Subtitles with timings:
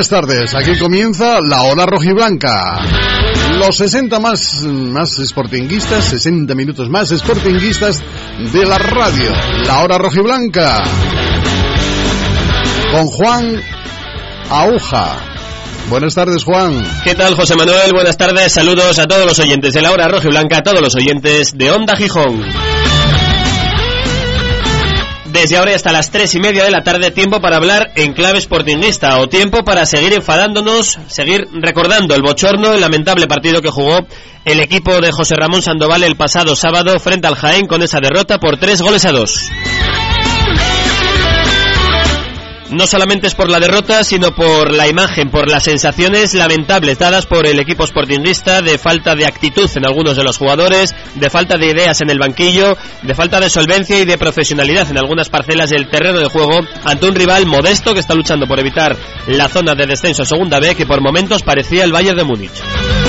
[0.02, 2.84] Buenas tardes, aquí comienza la hora rojiblanca.
[3.56, 8.02] Los 60 más, más sportinguistas, 60 minutos más sportinguistas
[8.52, 9.30] de la radio.
[9.64, 10.82] La hora rojiblanca.
[12.90, 13.62] Con Juan
[14.50, 15.18] Aguja.
[15.88, 16.84] Buenas tardes, Juan.
[17.04, 17.92] ¿Qué tal, José Manuel?
[17.94, 18.52] Buenas tardes.
[18.52, 21.94] Saludos a todos los oyentes de la hora rojiblanca, a todos los oyentes de Onda
[21.94, 22.42] Gijón.
[25.32, 28.38] Desde ahora hasta las tres y media de la tarde, tiempo para hablar en clave
[28.38, 34.00] sportingista o tiempo para seguir enfadándonos, seguir recordando el bochorno, el lamentable partido que jugó
[34.44, 38.38] el equipo de José Ramón Sandoval el pasado sábado frente al Jaén con esa derrota
[38.38, 39.48] por tres goles a dos
[42.72, 47.26] no solamente es por la derrota, sino por la imagen, por las sensaciones lamentables dadas
[47.26, 51.58] por el equipo sportingista de falta de actitud en algunos de los jugadores, de falta
[51.58, 55.70] de ideas en el banquillo, de falta de solvencia y de profesionalidad en algunas parcelas
[55.70, 58.96] del terreno de juego ante un rival modesto que está luchando por evitar
[59.26, 63.01] la zona de descenso a segunda B que por momentos parecía el Bayern de Múnich.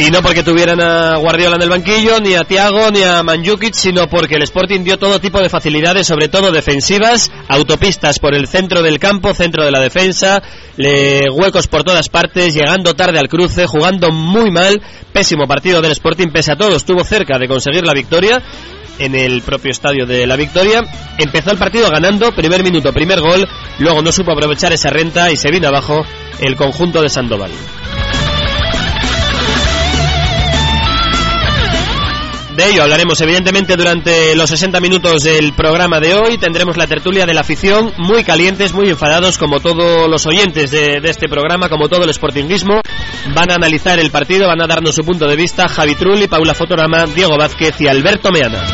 [0.00, 3.74] Y no porque tuvieran a Guardiola en el banquillo, ni a Thiago, ni a Manjukic,
[3.74, 8.46] sino porque el Sporting dio todo tipo de facilidades, sobre todo defensivas, autopistas por el
[8.46, 10.42] centro del campo, centro de la defensa,
[10.78, 14.80] huecos por todas partes, llegando tarde al cruce, jugando muy mal,
[15.12, 18.42] pésimo partido del Sporting, pese a todo, estuvo cerca de conseguir la victoria
[18.98, 20.80] en el propio estadio de la Victoria.
[21.18, 23.46] Empezó el partido ganando, primer minuto, primer gol,
[23.78, 26.02] luego no supo aprovechar esa renta y se vino abajo
[26.40, 27.50] el conjunto de Sandoval.
[32.56, 36.36] De ello hablaremos evidentemente durante los 60 minutos del programa de hoy.
[36.36, 41.00] Tendremos la tertulia de la afición, muy calientes, muy enfadados, como todos los oyentes de,
[41.04, 42.80] este programa, como todo el sportingismo.
[43.34, 46.54] Van a analizar el partido, van a darnos su punto de vista Javi Trulli, Paula
[46.54, 48.66] Fotorama, Diego Vázquez y Alberto Meana.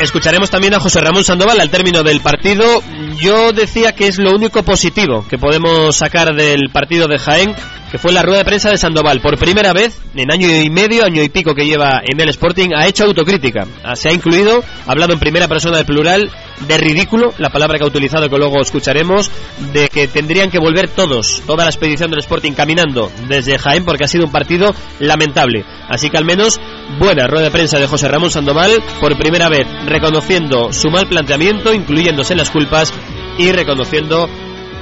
[0.00, 2.82] Escucharemos también a José Ramón Sandoval al término del partido.
[3.20, 7.54] Yo decía que es lo único positivo que podemos sacar del partido de Jaén
[7.94, 9.20] que fue la rueda de prensa de Sandoval.
[9.20, 12.70] Por primera vez, en año y medio, año y pico que lleva en el Sporting,
[12.76, 13.68] ha hecho autocrítica.
[13.84, 16.28] Ah, se ha incluido, ha hablado en primera persona de plural,
[16.66, 19.30] de ridículo, la palabra que ha utilizado que luego escucharemos,
[19.72, 24.02] de que tendrían que volver todos, toda la expedición del Sporting caminando desde Jaén porque
[24.02, 25.64] ha sido un partido lamentable.
[25.88, 26.60] Así que al menos
[26.98, 31.72] buena rueda de prensa de José Ramón Sandoval, por primera vez reconociendo su mal planteamiento,
[31.72, 32.92] incluyéndose en las culpas
[33.38, 34.28] y reconociendo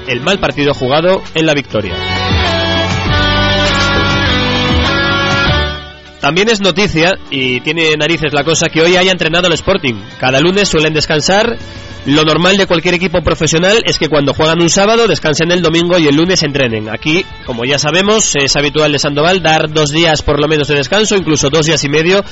[0.06, 1.94] el mal partido jugado en la victoria.
[6.22, 9.94] También es noticia, y tiene narices la cosa, que hoy haya entrenado el Sporting.
[10.20, 11.58] Cada lunes suelen descansar.
[12.06, 15.98] Lo normal de cualquier equipo profesional es que cuando juegan un sábado descansen el domingo
[15.98, 16.88] y el lunes entrenen.
[16.88, 20.76] Aquí, como ya sabemos, es habitual de Sandoval dar dos días por lo menos de
[20.76, 22.24] descanso, incluso dos días y medio.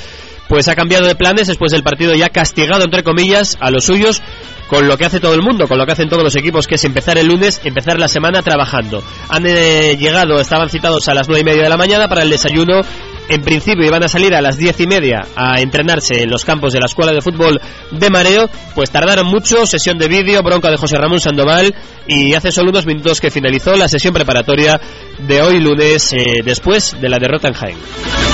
[0.51, 4.21] Pues ha cambiado de planes después del partido ya castigado, entre comillas, a los suyos
[4.67, 6.75] con lo que hace todo el mundo, con lo que hacen todos los equipos, que
[6.75, 9.01] es empezar el lunes, empezar la semana trabajando.
[9.29, 12.31] Han eh, llegado, estaban citados a las nueve y media de la mañana para el
[12.31, 12.81] desayuno
[13.29, 16.73] en principio iban a salir a las diez y media a entrenarse en los campos
[16.73, 17.61] de la Escuela de Fútbol
[17.93, 21.73] de Mareo, pues tardaron mucho, sesión de vídeo, bronca de José Ramón Sandoval
[22.09, 24.81] y hace solo unos minutos que finalizó la sesión preparatoria
[25.29, 28.30] de hoy lunes eh, después de la derrota en Jaén.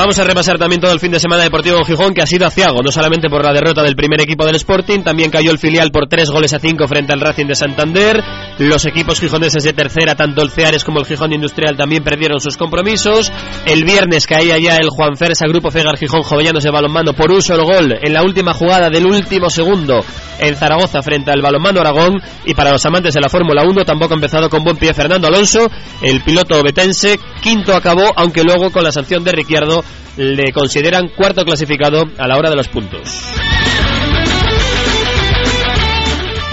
[0.00, 2.78] Vamos a repasar también todo el fin de semana deportivo Gijón, que ha sido aciago,
[2.82, 6.08] no solamente por la derrota del primer equipo del Sporting, también cayó el filial por
[6.08, 8.24] tres goles a cinco frente al Racing de Santander.
[8.60, 12.58] Los equipos gijoneses de tercera, tanto el Ceares como el Gijón Industrial, también perdieron sus
[12.58, 13.32] compromisos.
[13.64, 17.54] El viernes caía ya el Juan Fersa Grupo Fegar Gijón Jovellanos de balonmano por uso
[17.54, 20.04] el gol en la última jugada del último segundo
[20.38, 22.20] en Zaragoza frente al balonmano Aragón.
[22.44, 25.26] Y para los amantes de la Fórmula 1, tampoco ha empezado con buen pie Fernando
[25.26, 25.66] Alonso,
[26.02, 29.82] el piloto betense, quinto acabó, aunque luego con la sanción de Ricciardo
[30.18, 33.22] le consideran cuarto clasificado a la hora de los puntos.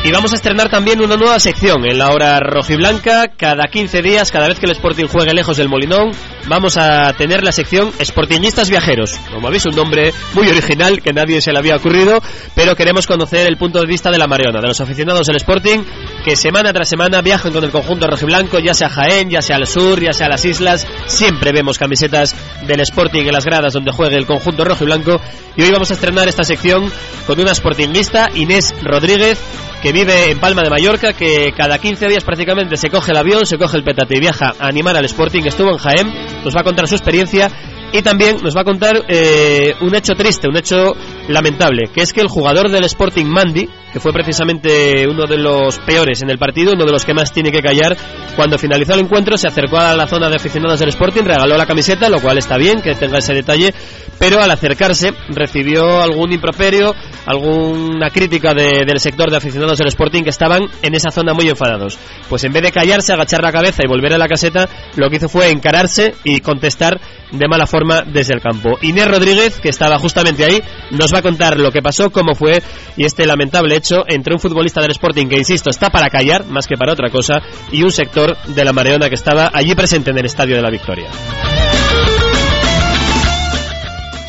[0.07, 3.27] Y vamos a estrenar también una nueva sección en la hora rojiblanca.
[3.35, 6.11] Cada 15 días, cada vez que el Sporting juegue lejos del Molinón,
[6.47, 9.17] vamos a tener la sección Sportingistas Viajeros.
[9.33, 12.21] Como veis, un nombre muy original que nadie se le había ocurrido,
[12.55, 15.79] pero queremos conocer el punto de vista de la Mariona, de los aficionados del Sporting,
[16.23, 19.67] que semana tras semana viajan con el conjunto rojiblanco, ya sea Jaén, ya sea al
[19.67, 20.87] sur, ya sea las islas.
[21.07, 22.33] Siempre vemos camisetas
[22.65, 25.19] del Sporting en las gradas donde juegue el conjunto rojiblanco.
[25.57, 26.89] Y hoy vamos a estrenar esta sección
[27.25, 29.37] con una sportingista, Inés Rodríguez,
[29.81, 33.45] que vive en Palma de Mallorca, que cada 15 días prácticamente se coge el avión,
[33.45, 35.43] se coge el petate y viaja a animar al Sporting.
[35.45, 36.13] Estuvo en Jaén,
[36.43, 37.51] nos va a contar su experiencia
[37.91, 40.95] y también nos va a contar eh, un hecho triste, un hecho
[41.27, 45.79] lamentable, que es que el jugador del Sporting Mandy, que fue precisamente uno de los
[45.79, 47.95] peores en el partido, uno de los que más tiene que callar,
[48.35, 51.65] cuando finalizó el encuentro se acercó a la zona de aficionados del Sporting, regaló la
[51.65, 53.73] camiseta, lo cual está bien que tenga ese detalle,
[54.19, 56.93] pero al acercarse recibió algún improperio,
[57.25, 61.49] alguna crítica de, del sector de aficionados del Sporting que estaban en esa zona muy
[61.49, 61.97] enfadados.
[62.29, 65.17] Pues en vez de callarse, agachar la cabeza y volver a la caseta, lo que
[65.17, 66.99] hizo fue encararse y contestar
[67.31, 68.77] de mala forma desde el campo.
[68.81, 72.61] Inés Rodríguez, que estaba justamente ahí, nos va a contar lo que pasó, cómo fue
[72.95, 76.67] y este lamentable hecho entre un futbolista del Sporting que, insisto, está para callar más
[76.67, 77.41] que para otra cosa
[77.71, 80.69] y un sector de la Mareona que estaba allí presente en el Estadio de la
[80.69, 81.07] Victoria.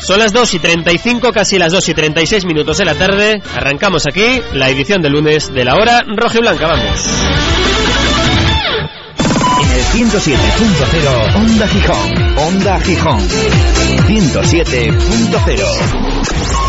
[0.01, 3.39] Son las 2 y 35, casi las 2 y 36 minutos de la tarde.
[3.55, 6.65] Arrancamos aquí la edición de lunes de la hora roja y blanca.
[6.65, 7.05] Vamos.
[9.61, 12.37] En el 107.0 Onda Gijón.
[12.37, 13.19] Onda Gijón.
[14.07, 16.68] 107.0.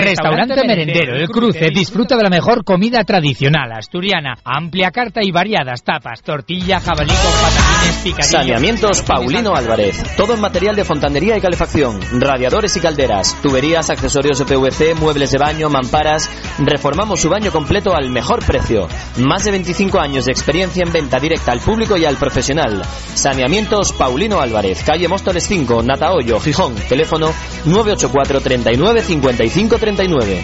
[0.11, 5.83] Restaurante Merendero El Cruce disfruta de la mejor comida tradicional asturiana, amplia carta y variadas
[5.83, 8.31] tapas, tortilla, jabalí con patatines, picadillo.
[8.31, 10.03] Saneamientos Paulino Álvarez.
[10.17, 15.31] Todo en material de fontanería y calefacción, radiadores y calderas, tuberías, accesorios de PVC, muebles
[15.31, 16.29] de baño, mamparas.
[16.59, 18.89] Reformamos su baño completo al mejor precio.
[19.17, 22.81] Más de 25 años de experiencia en venta directa al público y al profesional.
[23.13, 26.75] Saneamientos Paulino Álvarez, calle Móstoles 5, Natahoyo, Gijón.
[26.89, 27.27] Teléfono
[27.63, 30.41] 984 39 55 39.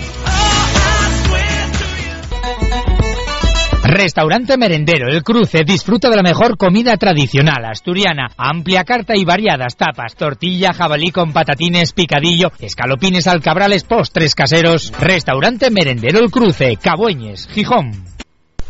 [3.84, 9.76] Restaurante Merendero El Cruce disfruta de la mejor comida tradicional asturiana, amplia carta y variadas
[9.76, 14.94] tapas, tortilla, jabalí con patatines, picadillo, escalopines, alcabrales, postres caseros.
[15.00, 18.06] Restaurante Merendero El Cruce, Cabueñes, Gijón.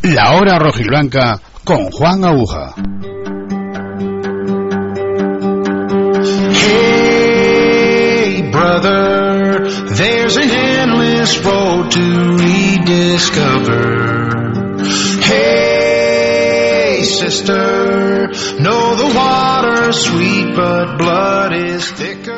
[0.03, 2.75] La hora rojiblanca con Juan Aguja.
[6.53, 9.36] Hey, brother,
[9.69, 13.97] there's an endless road to rediscover.
[15.21, 18.27] Hey, sister,
[18.59, 22.36] know the water's sweet, but blood is thicker.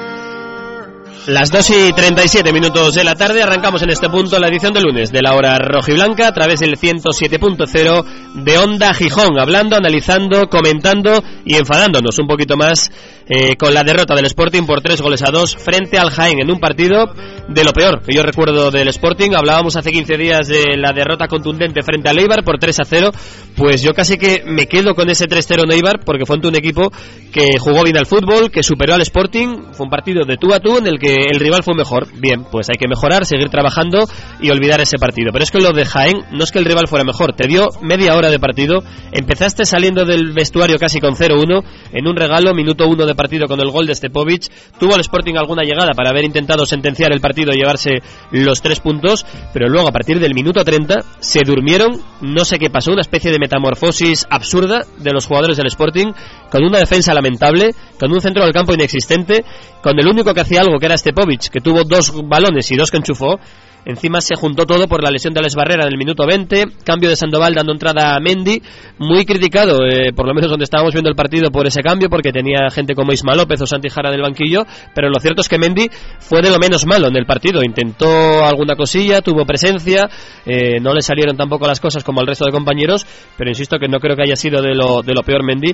[1.30, 4.82] Las 2 y 37 minutos de la tarde arrancamos en este punto la edición de
[4.82, 11.22] lunes de la hora rojiblanca a través del 107.0 de Onda Gijón, hablando, analizando, comentando
[11.46, 12.90] y enfadándonos un poquito más
[13.28, 16.50] eh, con la derrota del Sporting por 3 goles a 2 frente al Jaén en
[16.50, 17.14] un partido
[17.48, 19.32] de lo peor que yo recuerdo del Sporting.
[19.36, 23.12] Hablábamos hace 15 días de la derrota contundente frente al Eibar por 3 a 0.
[23.56, 26.56] Pues yo casi que me quedo con ese 3-0 en Eibar porque fue ante un
[26.56, 26.92] equipo
[27.32, 29.74] que jugó bien al fútbol, que superó al Sporting.
[29.74, 32.08] Fue un partido de tú a tú en el que el rival fue mejor.
[32.20, 34.08] Bien, pues hay que mejorar, seguir trabajando
[34.42, 35.32] y olvidar ese partido.
[35.32, 37.34] Pero es que lo de Jaén no es que el rival fuera mejor.
[37.34, 38.84] Te dio media hora de partido.
[39.12, 43.60] Empezaste saliendo del vestuario casi con 0-1 en un regalo, minuto 1 de partido con
[43.60, 44.48] el gol de Stepovic.
[44.80, 48.80] Tuvo el Sporting alguna llegada para haber intentado sentenciar el partido y llevarse los tres
[48.80, 53.02] puntos, pero luego a partir del minuto 30 se durmieron, no sé qué pasó, una
[53.02, 56.12] especie de metamorfosis absurda de los jugadores del Sporting,
[56.52, 59.44] con una defensa lamentable, con un centro del campo inexistente,
[59.82, 62.92] con el único que hacía algo que era Stepovic, que tuvo dos balones y dos
[62.92, 63.40] que enchufó,
[63.86, 67.10] Encima se juntó todo por la lesión de Les Barrera en el minuto 20, cambio
[67.10, 68.62] de Sandoval dando entrada a Mendy,
[68.98, 72.32] muy criticado, eh, por lo menos donde estábamos viendo el partido por ese cambio, porque
[72.32, 75.58] tenía gente como Isma López o Santi Jara del banquillo, pero lo cierto es que
[75.58, 75.90] Mendy
[76.20, 80.10] fue de lo menos malo en el partido, intentó alguna cosilla, tuvo presencia,
[80.46, 83.88] eh, no le salieron tampoco las cosas como al resto de compañeros, pero insisto que
[83.88, 85.74] no creo que haya sido de lo, de lo peor Mendy,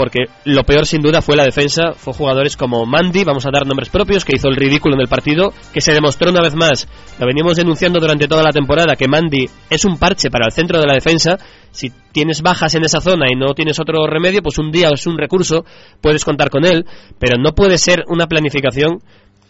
[0.00, 3.66] porque lo peor sin duda fue la defensa, fue jugadores como Mandy, vamos a dar
[3.66, 6.88] nombres propios, que hizo el ridículo en el partido, que se demostró una vez más,
[7.18, 10.80] lo venimos denunciando durante toda la temporada, que Mandy es un parche para el centro
[10.80, 11.36] de la defensa,
[11.70, 15.06] si tienes bajas en esa zona y no tienes otro remedio, pues un día es
[15.06, 15.66] un recurso,
[16.00, 16.86] puedes contar con él,
[17.18, 19.00] pero no puede ser una planificación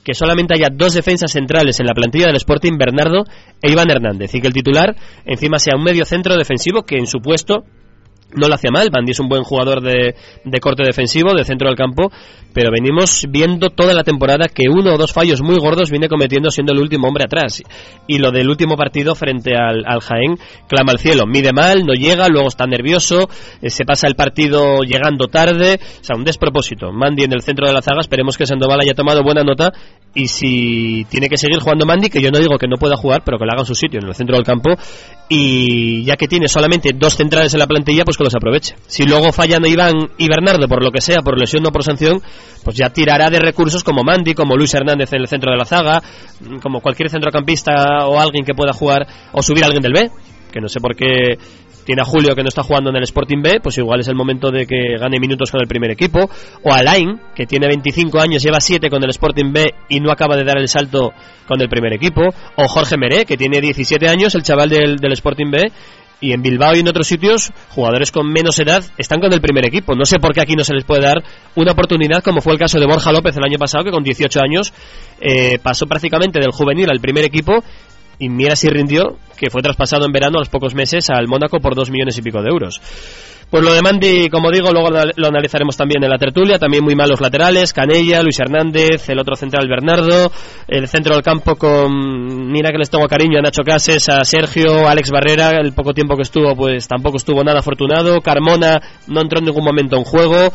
[0.02, 3.23] que solamente haya dos defensas centrales en la plantilla del Sporting, Bernardo
[3.62, 7.07] e Iván Hernández, y que el titular encima sea un medio centro defensivo que en
[7.07, 7.62] su puesto
[8.34, 8.88] no lo hacía mal.
[8.90, 12.10] Bandy es un buen jugador de, de, corte defensivo, de centro del campo,
[12.52, 16.50] pero venimos viendo toda la temporada que uno o dos fallos muy gordos viene cometiendo
[16.50, 17.62] siendo el último hombre atrás.
[18.06, 20.37] Y lo del último partido frente al, al Jaén
[20.68, 21.25] clama al cielo.
[21.26, 23.28] Mide mal, no llega, luego está nervioso,
[23.62, 26.92] eh, se pasa el partido llegando tarde, o sea, un despropósito.
[26.92, 29.72] Mandy en el centro de la zaga, esperemos que Sandoval haya tomado buena nota
[30.14, 33.22] y si tiene que seguir jugando Mandy, que yo no digo que no pueda jugar,
[33.25, 34.70] pero que lo haga en su sitio, en el centro del campo,
[35.28, 38.76] y ya que tiene solamente dos centrales en la plantilla, pues los aproveche.
[38.86, 42.20] Si luego fallan Iván y Bernardo por lo que sea, por lesión o por sanción,
[42.64, 45.64] pues ya tirará de recursos como Mandy, como Luis Hernández en el centro de la
[45.64, 46.02] zaga,
[46.62, 50.10] como cualquier centrocampista o alguien que pueda jugar o subir a alguien del B,
[50.52, 51.38] que no sé por qué
[51.84, 54.14] tiene a Julio que no está jugando en el Sporting B, pues igual es el
[54.14, 56.30] momento de que gane minutos con el primer equipo.
[56.62, 60.36] O Alain, que tiene 25 años, lleva 7 con el Sporting B y no acaba
[60.36, 61.12] de dar el salto
[61.48, 62.22] con el primer equipo.
[62.56, 65.72] O Jorge Meré, que tiene 17 años, el chaval del, del Sporting B,
[66.20, 69.66] y en Bilbao y en otros sitios jugadores con menos edad están con el primer
[69.66, 69.94] equipo.
[69.94, 71.22] No sé por qué aquí no se les puede dar
[71.54, 74.40] una oportunidad como fue el caso de Borja López el año pasado que con 18
[74.40, 74.72] años
[75.20, 77.62] eh, pasó prácticamente del juvenil al primer equipo
[78.18, 81.58] y mira si rindió que fue traspasado en verano a los pocos meses al Mónaco
[81.58, 82.80] por dos millones y pico de euros.
[83.50, 86.57] Pues lo de Mandy, como digo, luego lo analizaremos también en la tertulia.
[86.59, 90.30] También muy malos laterales: Canella, Luis Hernández, el otro central Bernardo,
[90.69, 92.52] el centro del campo con.
[92.52, 95.50] Mira que les tengo cariño a Nacho Cases, a Sergio, Alex Barrera.
[95.61, 98.21] El poco tiempo que estuvo, pues tampoco estuvo nada afortunado.
[98.21, 100.52] Carmona no entró en ningún momento en juego.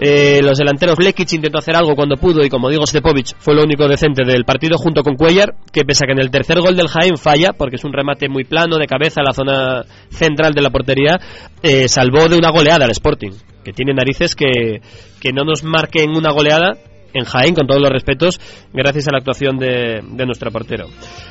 [0.00, 3.64] Eh, los delanteros Lekic intentó hacer algo cuando pudo y como digo Stepovic fue lo
[3.64, 6.76] único decente del partido junto con Cuellar que pese a que en el tercer gol
[6.76, 10.52] del Jaén falla porque es un remate muy plano de cabeza a la zona central
[10.52, 11.18] de la portería
[11.64, 13.32] eh, salvó de una goleada al Sporting
[13.64, 14.80] que tiene narices que,
[15.20, 16.74] que no nos marquen una goleada
[17.14, 18.38] en Jaén, con todos los respetos,
[18.72, 20.86] gracias a la actuación de, de, nuestro portero.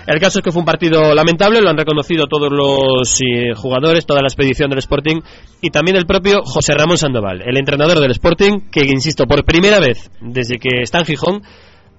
[0.05, 4.05] El caso es que fue un partido lamentable, lo han reconocido todos los eh, jugadores,
[4.05, 5.21] toda la expedición del Sporting
[5.61, 9.79] y también el propio José Ramón Sandoval, el entrenador del Sporting, que, insisto, por primera
[9.79, 11.41] vez desde que está en Gijón,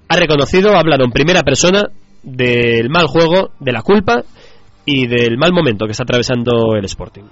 [0.08, 1.84] ha reconocido, ha hablado en primera persona
[2.22, 4.22] del mal juego, de la culpa
[4.84, 7.24] y del mal momento que está atravesando el Sporting.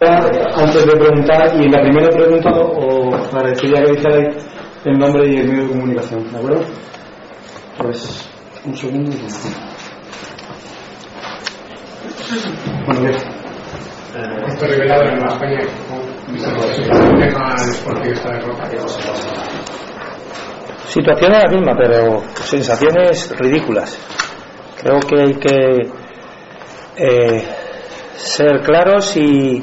[0.00, 4.53] Antes de preguntar, y la primera pregunta, o agradecería que dijerais
[4.84, 6.64] el nombre y el medio de comunicación, ¿de acuerdo?
[7.78, 8.28] Pues
[8.64, 9.16] un segundo.
[12.86, 13.14] Bueno, bien.
[14.46, 18.70] Esto revelado en Nueva España, el tema del Sporting esta derrota.
[20.86, 23.98] Situación es la misma, pero sensaciones ridículas.
[24.80, 25.90] Creo que hay que
[26.96, 27.44] eh,
[28.14, 29.62] ser claros y,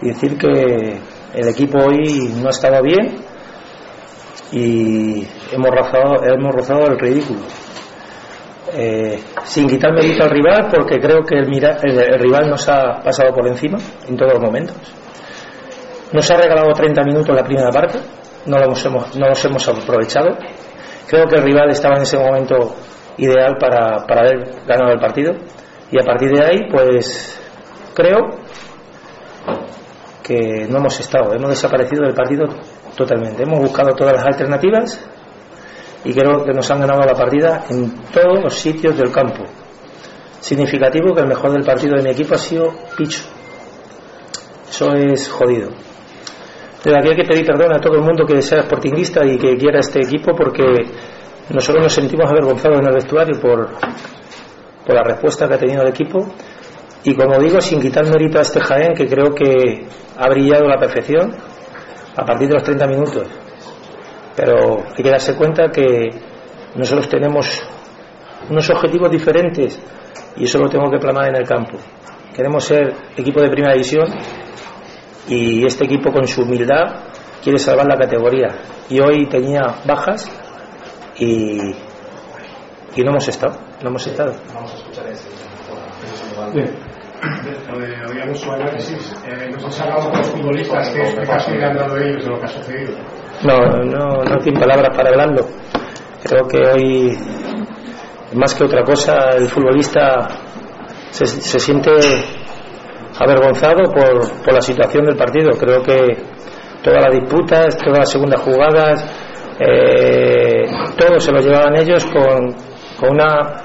[0.00, 1.00] y decir que
[1.34, 3.33] el equipo hoy no ha estado bien
[4.54, 7.40] y hemos rozado, hemos rozado el ridículo.
[8.72, 13.00] Eh, sin quitar mérito al rival, porque creo que el, mira, el, rival nos ha
[13.02, 14.76] pasado por encima en todos los momentos.
[16.12, 17.98] Nos ha regalado 30 minutos la primera parte,
[18.46, 20.38] no los hemos, no los hemos aprovechado.
[21.08, 22.76] Creo que el rival estaba en ese momento
[23.18, 25.32] ideal para, para haber ganado el partido.
[25.90, 27.40] Y a partir de ahí, pues
[27.92, 28.20] creo
[30.22, 32.46] que no hemos estado, hemos desaparecido del partido
[32.96, 33.42] totalmente.
[33.42, 35.04] Hemos buscado todas las alternativas
[36.04, 39.44] y creo que nos han ganado la partida en todos los sitios del campo.
[40.40, 43.24] Significativo que el mejor del partido de mi equipo ha sido Picho.
[44.68, 45.70] Eso es jodido.
[46.84, 49.56] Desde aquí hay que pedir perdón a todo el mundo que sea sportinguista y que
[49.56, 50.64] quiera este equipo porque
[51.48, 53.70] nosotros nos sentimos avergonzados en el vestuario por,
[54.86, 56.26] por la respuesta que ha tenido el equipo
[57.04, 59.86] y como digo, sin quitar mérito a este Jaén que creo que
[60.18, 61.34] ha brillado a la perfección
[62.16, 63.26] a partir de los 30 minutos.
[64.36, 66.10] Pero hay que darse cuenta que
[66.74, 67.62] nosotros tenemos
[68.50, 69.80] unos objetivos diferentes
[70.36, 71.78] y eso lo tengo que plasmar en el campo.
[72.34, 74.06] Queremos ser equipo de primera división
[75.28, 77.04] y este equipo con su humildad
[77.42, 78.48] quiere salvar la categoría.
[78.88, 80.30] Y hoy tenía bajas
[81.16, 81.58] y,
[82.96, 84.34] y no hemos estado, no hemos estado.
[84.52, 85.28] Vamos a escuchar ese.
[86.52, 86.93] Bien.
[88.10, 88.50] Oíamos su.
[88.52, 92.48] Eh, nos has hablado los futbolistas que explicación han dado ellos de lo que ha
[92.48, 92.96] sucedido.
[93.42, 95.46] No, no, no tiene palabras para hablarlo.
[96.22, 97.18] Creo que hoy,
[98.34, 100.28] más que otra cosa, el futbolista
[101.10, 101.90] se, se siente
[103.18, 105.50] avergonzado por, por, la situación del partido.
[105.58, 106.16] Creo que
[106.82, 109.04] todas las disputas, todas las segundas jugadas,
[109.60, 110.64] eh,
[110.96, 112.54] todo se lo llevaban ellos con,
[112.98, 113.64] con una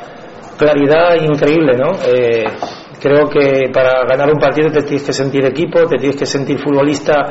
[0.57, 1.91] claridad increíble, ¿no?
[2.05, 2.45] Eh,
[2.99, 6.59] creo que para ganar un partido te tienes que sentir equipo, te tienes que sentir
[6.59, 7.25] futbolista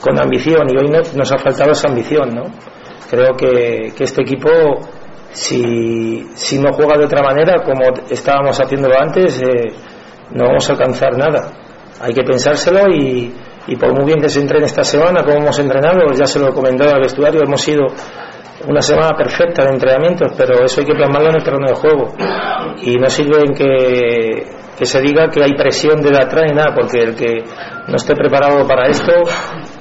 [0.00, 2.44] con ambición y hoy no, nos ha faltado esa ambición, ¿no?
[3.08, 4.50] Creo que, que este equipo,
[5.30, 9.72] si, si, no juega de otra manera, como estábamos haciéndolo antes, eh,
[10.32, 11.52] no vamos a alcanzar nada.
[12.00, 13.32] Hay que pensárselo y,
[13.68, 16.48] y por muy bien que se entrene esta semana, como hemos entrenado, ya se lo
[16.48, 17.86] he comentado al vestuario, hemos sido
[18.68, 22.14] una semana perfecta de entrenamientos, pero eso hay que plasmarlo en el terreno de juego.
[22.82, 24.46] Y no sirve en que,
[24.78, 27.42] que se diga que hay presión de atrás ni nada, porque el que
[27.88, 29.12] no esté preparado para esto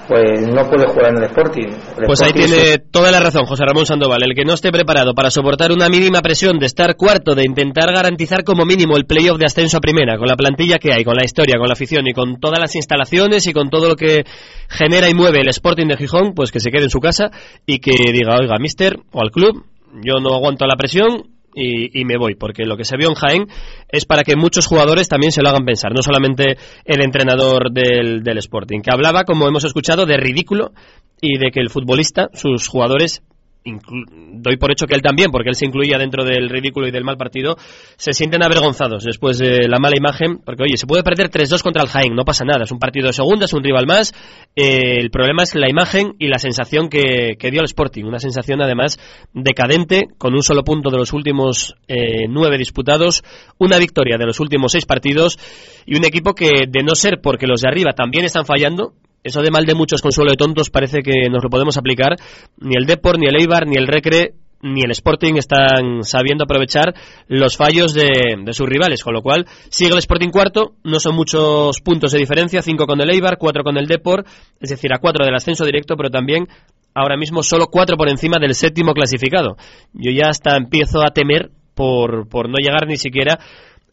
[0.08, 1.68] pues no puede jugar en el Sporting.
[1.98, 4.22] El pues ahí tiene es- toda la razón José Ramón Sandoval.
[4.24, 7.92] El que no esté preparado para soportar una mínima presión de estar cuarto, de intentar
[7.94, 11.16] garantizar como mínimo el playoff de ascenso a primera, con la plantilla que hay, con
[11.16, 14.24] la historia, con la afición y con todas las instalaciones y con todo lo que
[14.70, 17.32] genera y mueve el Sporting de Gijón, pues que se quede en su casa
[17.66, 19.66] y que diga, oiga, mister, o al club,
[20.04, 21.35] yo no aguanto la presión.
[21.56, 23.48] Y, y me voy, porque lo que se vio en Jaén
[23.88, 28.24] es para que muchos jugadores también se lo hagan pensar, no solamente el entrenador del,
[28.24, 30.74] del Sporting, que hablaba, como hemos escuchado, de ridículo
[31.22, 33.24] y de que el futbolista, sus jugadores,
[33.66, 37.04] doy por hecho que él también, porque él se incluía dentro del ridículo y del
[37.04, 37.58] mal partido,
[37.98, 41.82] se sienten avergonzados después de la mala imagen, porque oye, se puede perder 3-2 contra
[41.82, 44.14] el Jaén, no pasa nada, es un partido de segunda, es un rival más,
[44.56, 48.20] eh, el problema es la imagen y la sensación que, que dio el Sporting, una
[48.20, 49.00] sensación además
[49.34, 53.24] decadente, con un solo punto de los últimos eh, nueve disputados,
[53.58, 55.40] una victoria de los últimos seis partidos
[55.88, 58.94] y un equipo que de no ser porque los de arriba también están fallando,
[59.25, 62.15] eso de mal de muchos consuelo de tontos parece que nos lo podemos aplicar.
[62.60, 66.94] Ni el Depor, ni el Eibar, ni el Recre, ni el Sporting están sabiendo aprovechar
[67.27, 68.05] los fallos de,
[68.51, 69.03] sus rivales.
[69.03, 70.75] Con lo cual, sigue el Sporting cuarto.
[70.84, 72.62] No son muchos puntos de diferencia.
[72.62, 74.25] Cinco con el Eibar, cuatro con el Depor.
[74.62, 76.48] Es decir, a cuatro del ascenso directo, pero también
[76.94, 79.58] ahora mismo solo cuatro por encima del séptimo clasificado.
[79.91, 83.39] Yo ya hasta empiezo a temer por, por no llegar ni siquiera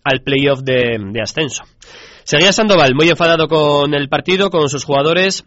[0.05, 1.65] al playoff de ascenso.
[2.25, 5.45] Seguía Sandoval muy enfadado con el partido, con sus jugadores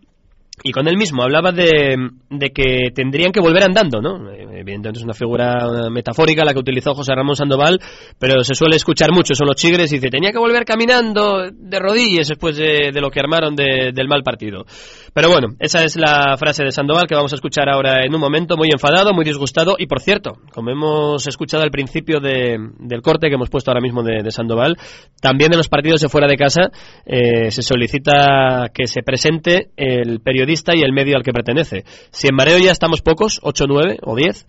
[0.64, 1.24] y con él mismo.
[1.24, 1.96] Hablaba de,
[2.30, 4.32] de que tendrían que volver andando, ¿no?
[4.32, 7.80] Eh, Evidentemente es una figura eh, metafórica la que utilizó José Ramón Sandoval,
[8.18, 11.80] pero se suele escuchar mucho, son los chigres, y dice, tenía que volver caminando de
[11.80, 14.66] rodillas después de, de lo que armaron de- del mal partido.
[15.14, 18.20] Pero bueno, esa es la frase de Sandoval que vamos a escuchar ahora en un
[18.20, 23.02] momento, muy enfadado, muy disgustado, y por cierto, como hemos escuchado al principio de- del
[23.04, 24.78] corte que hemos puesto ahora mismo de, Sandoval,
[25.22, 26.72] también en los partidos de fuera de casa
[27.06, 31.84] eh, se solicita que se presente el periodista y el medio al que pertenece.
[32.12, 34.48] Si en Mareo ya estamos pocos, 8, 9 o 10,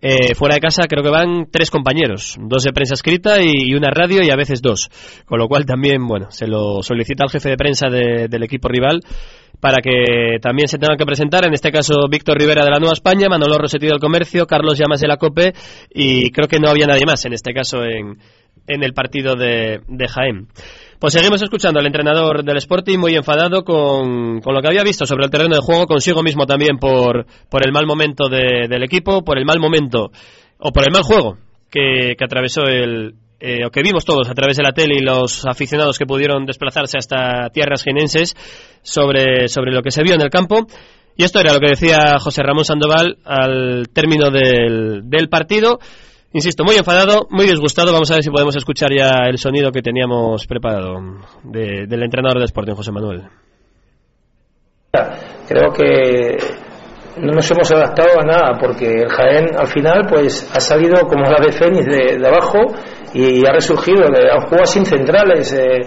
[0.00, 3.90] eh, fuera de casa creo que van tres compañeros, dos de prensa escrita y, una
[3.90, 4.88] radio y a veces dos.
[5.26, 8.68] Con lo cual también, bueno, se lo solicita al jefe de prensa de- del equipo
[8.68, 9.00] rival
[9.60, 12.92] para que también se tengan que presentar, en este caso Víctor Rivera de la Nueva
[12.92, 15.52] España, Manolo Rosetti del Comercio, Carlos Llamas de la COPE
[15.92, 18.18] y creo que no había nadie más en este caso en,
[18.68, 20.46] en el partido de, de Jaén.
[21.00, 25.06] Pues seguimos escuchando al entrenador del Sporting muy enfadado con, con lo que había visto
[25.06, 28.82] sobre el terreno de juego, consigo mismo también por, por el mal momento de- del
[28.82, 30.10] equipo, por el mal momento
[30.58, 31.38] o por el mal juego
[31.70, 35.02] que, que atravesó el, eh, o que vimos todos a través de la tele y
[35.04, 38.34] los aficionados que pudieron desplazarse hasta tierras genenses
[38.82, 40.66] sobre, sobre lo que se vio en el campo.
[41.16, 45.78] Y esto era lo que decía José Ramón Sandoval al término del, del partido.
[46.32, 47.92] Insisto, muy enfadado, muy disgustado.
[47.92, 50.96] Vamos a ver si podemos escuchar ya el sonido que teníamos preparado
[51.42, 53.22] de- del entrenador de Sporting, José Manuel.
[55.48, 56.36] Creo que
[57.20, 61.24] no nos hemos adaptado a nada porque el Jaén al final pues ha salido como
[61.24, 62.58] la de Fénix de, de abajo
[63.14, 65.52] y ha resurgido, han jugado sin centrales.
[65.52, 65.78] eh,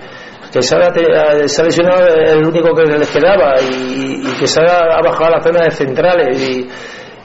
[0.52, 4.46] que se ha, te- se ha lesionado el único que les quedaba y, y que
[4.46, 6.68] se ha, ha bajado a la zona de centrales y,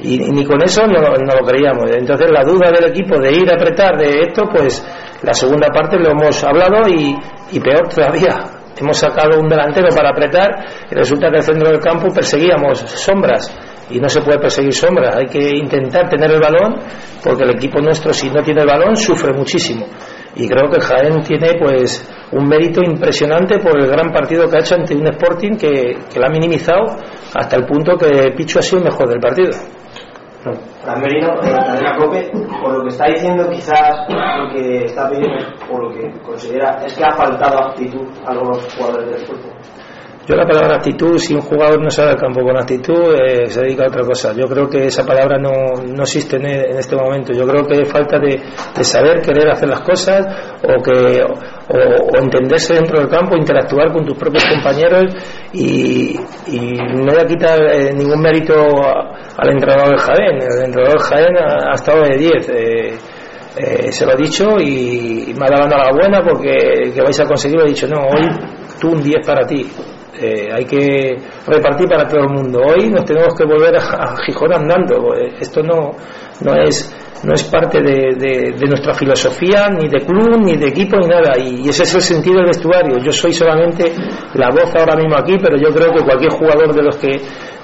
[0.01, 1.91] y ni con eso no, no lo creíamos.
[1.91, 4.85] Entonces la duda del equipo de ir a apretar de esto, pues
[5.23, 7.17] la segunda parte lo hemos hablado y,
[7.53, 8.39] y peor todavía.
[8.79, 10.51] Hemos sacado un delantero para apretar
[10.91, 13.51] y resulta que el centro del campo perseguíamos sombras
[13.89, 15.17] y no se puede perseguir sombras.
[15.17, 16.81] Hay que intentar tener el balón
[17.25, 19.87] porque el equipo nuestro si no tiene el balón sufre muchísimo.
[20.35, 24.61] Y creo que Jaén tiene pues un mérito impresionante por el gran partido que ha
[24.61, 26.85] hecho ante un Sporting que, que lo ha minimizado
[27.35, 29.53] hasta el punto que Pichu ha sido el mejor del partido.
[30.55, 32.31] Fran Merino, eh, Cadena Cope,
[32.61, 36.95] por lo que está diciendo, quizás lo que está pidiendo, o lo que considera, es
[36.97, 39.53] que ha faltado actitud a los jugadores del fútbol.
[40.29, 43.61] Yo la palabra actitud, si un jugador no sale al campo con actitud, eh, se
[43.61, 44.33] dedica a otra cosa.
[44.33, 47.33] Yo creo que esa palabra no, no existe en, en este momento.
[47.33, 48.43] Yo creo que falta de,
[48.77, 50.27] de saber querer hacer las cosas
[50.65, 55.15] o, que, o, entenderse dentro del campo, interactuar con tus propios compañeros
[55.53, 60.43] y, no voy a quitar eh, ningún mérito al entrenador del Jaén.
[60.43, 62.49] El entrenador del Jaén ha, ha estado de 10.
[62.49, 62.99] eh,
[63.59, 67.19] eh, se lo he dicho y, y me ha dado la buena porque que vais
[67.21, 67.61] a conseguir.
[67.61, 68.29] He dicho, no, hoy
[68.81, 69.67] tú un 10 para ti.
[70.21, 72.61] Eh, hay que repartir para todo el mundo.
[72.67, 75.15] Hoy nos tenemos que volver a, Gijón andando.
[75.15, 75.93] Eh, Esto no,
[76.43, 80.69] no es no es parte de, de- de nuestra filosofía, ni de club, ni de
[80.69, 81.33] equipo, ni nada.
[81.39, 82.99] Y ese es el sentido del vestuario.
[83.03, 83.93] Yo soy solamente
[84.35, 87.09] la voz ahora mismo aquí, pero yo creo que cualquier jugador de los que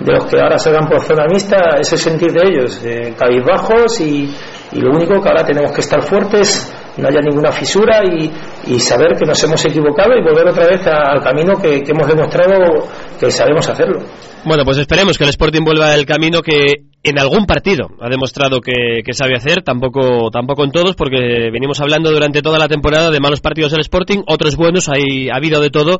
[0.01, 4.01] de los que ahora salgan por zona mixta es el sentir de ellos, eh, cabizbajos
[4.01, 4.35] y,
[4.73, 8.31] y lo único que ahora tenemos que estar fuertes, no haya ninguna fisura y,
[8.66, 12.87] y saber que nos hemos equivocado y volver otra vez al camino que hemos demostrado
[13.18, 14.00] que sabemos hacerlo.
[14.44, 18.61] Bueno, pues esperemos que el Sporting vuelva al camino que en algún partido ha demostrado
[18.61, 23.21] que, sabe hacer, tampoco, tampoco en todos, porque venimos hablando durante toda la temporada de
[23.21, 25.99] malos partidos del Sporting, otros buenos, hay, ha habido de todo.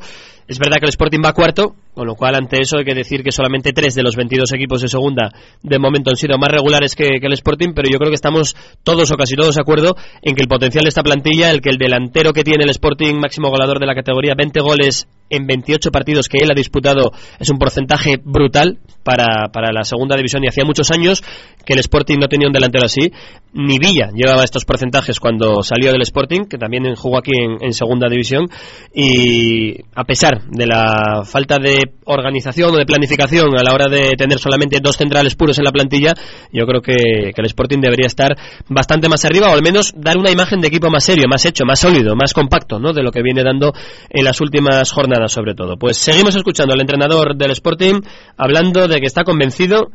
[0.49, 3.23] Es verdad que el Sporting va cuarto, con lo cual ante eso hay que decir
[3.23, 5.31] que solamente tres de los 22 equipos de segunda
[5.63, 8.55] de momento han sido más regulares que, que el Sporting, pero yo creo que estamos
[8.83, 11.71] todos o casi todos de acuerdo en que el potencial de esta plantilla, el que
[11.71, 15.91] el delantero que tiene el Sporting, máximo goleador de la categoría, 20 goles en 28
[15.91, 20.49] partidos que él ha disputado es un porcentaje brutal para, para la segunda división y
[20.49, 21.23] hacía muchos años
[21.65, 23.13] que el Sporting no tenía un delantero así.
[23.55, 28.09] Ni Villa llevaba estos porcentajes cuando salió del Sporting, que también jugó aquí en, segunda
[28.09, 28.49] división.
[28.95, 34.13] Y a pesar de la falta de organización o de planificación a la hora de
[34.17, 36.15] tener solamente dos centrales puros en la plantilla,
[36.53, 36.95] yo creo que,
[37.35, 38.35] que el Sporting debería estar
[38.69, 41.65] bastante más arriba o al menos dar una imagen de equipo más serio, más hecho,
[41.67, 42.93] más sólido, más compacto, ¿no?
[42.93, 43.73] De lo que viene dando
[44.09, 45.77] en las últimas jornadas, sobre todo.
[45.77, 48.01] Pues seguimos escuchando al entrenador del Sporting
[48.37, 49.91] hablando de que está convencido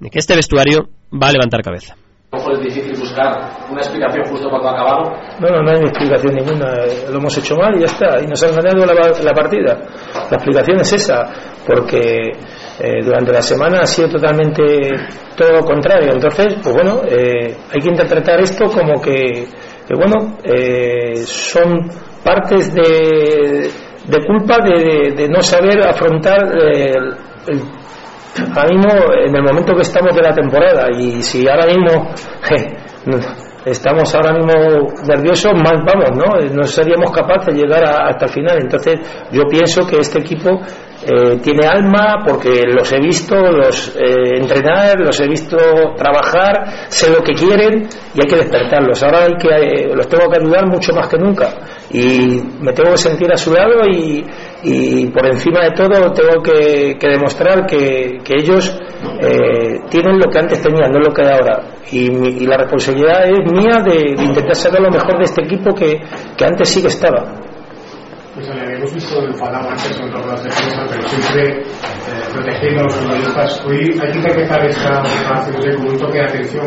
[0.00, 1.94] de que este vestuario va a levantar cabeza.
[2.32, 3.28] Mejor es difícil buscar
[3.70, 5.12] una explicación justo cuando ha acabado.
[5.38, 6.72] No, no, no hay explicación ninguna.
[7.10, 8.22] Lo hemos hecho mal y ya está.
[8.22, 9.78] Y nos han ganado la, la partida.
[10.30, 11.30] La explicación es esa,
[11.66, 12.30] porque
[12.80, 14.62] eh, durante la semana ha sido totalmente
[15.36, 16.12] todo lo contrario.
[16.12, 19.46] Entonces, pues bueno, eh, hay que interpretar esto como que,
[19.86, 21.90] que bueno, eh, son
[22.24, 23.70] partes de,
[24.06, 27.14] de culpa de, de no saber afrontar eh, el,
[27.54, 27.81] el
[28.54, 32.10] ahora mismo en el momento que estamos de la temporada y si ahora mismo
[32.42, 32.76] je,
[33.64, 34.54] estamos ahora mismo
[35.06, 38.58] nerviosos más vamos no no seríamos capaces de llegar a- hasta el final.
[38.60, 38.98] Entonces
[39.30, 40.60] yo pienso que este equipo
[41.04, 45.56] eh, tiene alma porque los he visto los eh, entrenar los he visto
[45.96, 49.02] trabajar sé lo que quieren y hay que despertarlos.
[49.02, 51.48] Ahora hay que eh, los tengo que ayudar mucho más que nunca.
[51.90, 54.24] Y me tengo que sentir a su lado y,
[54.64, 58.78] y por encima de todo tengo que, que demostrar que, que ellos
[59.20, 61.60] eh, tienen lo que antes tenían, no lo que hay ahora.
[61.90, 65.42] Y, mi- y la responsabilidad es mía de, de intentar sacar lo mejor de este
[65.42, 66.00] equipo que,
[66.36, 67.24] que antes sí que estaba.
[68.34, 71.64] Pues le habíamos visto enfadado antes con todas las defensas, pero siempre eh,
[72.32, 73.64] protegiendo a los futbolistas.
[73.66, 76.66] Hoy hay que interpretar esta declaración como un toque de atención.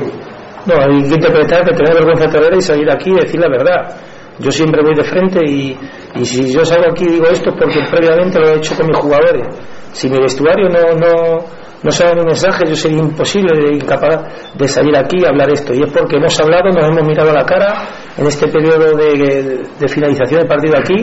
[0.67, 3.95] No, hay que interpretar que tener vergüenza torera y salir aquí y decir la verdad.
[4.39, 5.77] Yo siempre voy de frente y,
[6.15, 8.87] y si yo salgo aquí y digo esto es porque previamente lo he hecho con
[8.87, 9.47] mis jugadores.
[9.93, 11.45] Si mi vestuario no, no,
[11.81, 15.73] no sabe mi mensaje, yo sería imposible, incapaz de salir aquí y hablar esto.
[15.73, 19.63] Y es porque hemos hablado, nos hemos mirado a la cara en este periodo de,
[19.79, 20.95] de finalización del partido aquí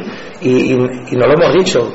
[0.42, 1.92] y, y, y nos lo hemos dicho.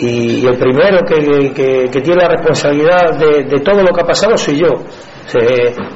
[0.00, 1.52] Y, el primero que,
[1.90, 4.68] que- tiene la responsabilidad de, todo lo que ha pasado soy yo.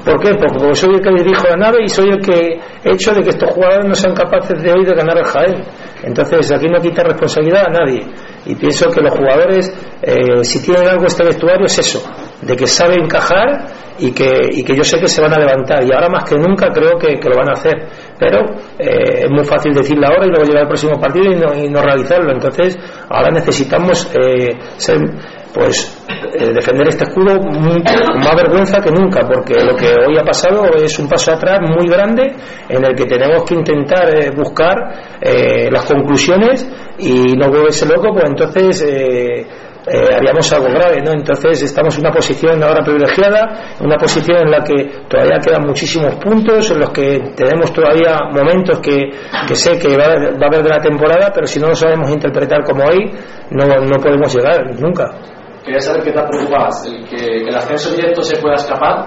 [0.05, 0.35] ¿Por qué?
[0.35, 3.23] Porque porque soy el que dirijo la nave y soy el que he hecho de
[3.23, 5.65] que estos jugadores no sean capaces de hoy de ganar el Jaén.
[6.03, 8.03] Entonces aquí no quita responsabilidad a nadie.
[8.45, 12.03] Y pienso que los jugadores, eh, si tienen algo este vestuario, es eso,
[12.43, 13.67] de que sabe encajar
[13.99, 15.85] y que, y que yo sé que se van a levantar.
[15.85, 17.75] Y ahora más que nunca creo que, que lo van a hacer.
[18.19, 18.41] Pero
[18.79, 21.69] eh, es muy fácil decirlo ahora y luego llegar al próximo partido y no, y
[21.69, 22.33] no realizarlo.
[22.33, 22.79] Entonces
[23.09, 24.99] ahora necesitamos eh, ser
[25.53, 26.03] pues
[26.35, 30.65] eh, defender este escudo con más vergüenza que nunca, porque lo que hoy ha pasado
[30.77, 32.35] es un paso atrás muy grande
[32.69, 34.77] en el que tenemos que intentar eh, buscar
[35.21, 36.67] eh, las conclusiones
[36.99, 39.47] y no volverse loco, pues entonces
[39.87, 41.13] eh, haríamos algo grave, ¿no?
[41.13, 44.75] Entonces estamos en una posición ahora privilegiada, en una posición en la que
[45.09, 49.11] todavía quedan muchísimos puntos, en los que tenemos todavía momentos que,
[49.49, 52.11] que sé que va, va a haber de la temporada, pero si no lo sabemos
[52.11, 53.11] interpretar como hoy,
[53.51, 55.05] no, no podemos llegar nunca.
[55.65, 59.07] Quería saber qué te preocupa más, el que, el ascenso directo se pueda escapar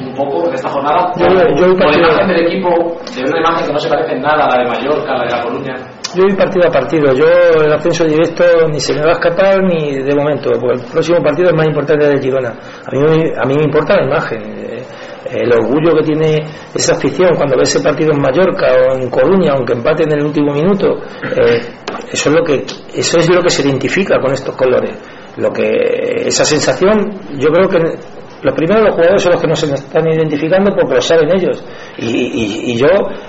[0.00, 2.68] un poco en esta jornada, Yo- yo o la imagen del equipo,
[3.14, 5.24] de una imagen que no se parece en nada a la de Mallorca, a la
[5.24, 5.74] de La Coruña.
[6.14, 7.12] Yo voy partido a partido.
[7.14, 7.26] Yo
[7.64, 11.18] el ascenso directo ni se me va a escapar ni de momento, porque el próximo
[11.22, 12.50] partido es más importante del Girona.
[12.50, 13.00] A mí,
[13.36, 14.42] a mí me importa la imagen.
[14.42, 14.82] eh,
[15.30, 19.52] El orgullo que tiene esa afición cuando ve ese partido en Mallorca o en Coruña,
[19.56, 20.86] aunque empate en el último minuto,
[21.36, 21.60] eh,
[22.12, 24.96] eso es lo que eso es lo que se identifica con estos colores.
[25.38, 25.66] Lo que
[26.26, 27.78] esa sensación, yo creo que
[28.44, 31.64] los primeros los jugadores son los que no se están identificando porque lo saben ellos.
[31.98, 32.86] Y, y- y yo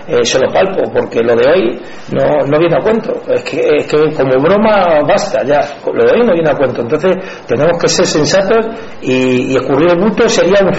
[0.08, 3.14] eh, se lo palpo porque lo de hoy no, no viene a cuento.
[3.30, 5.62] Es que, es que como broma basta ya.
[5.92, 6.82] Lo de hoy no viene a cuento.
[6.82, 7.16] Entonces
[7.48, 8.66] tenemos que ser sensatos
[9.02, 10.74] y, y escurrir el bulto sería un,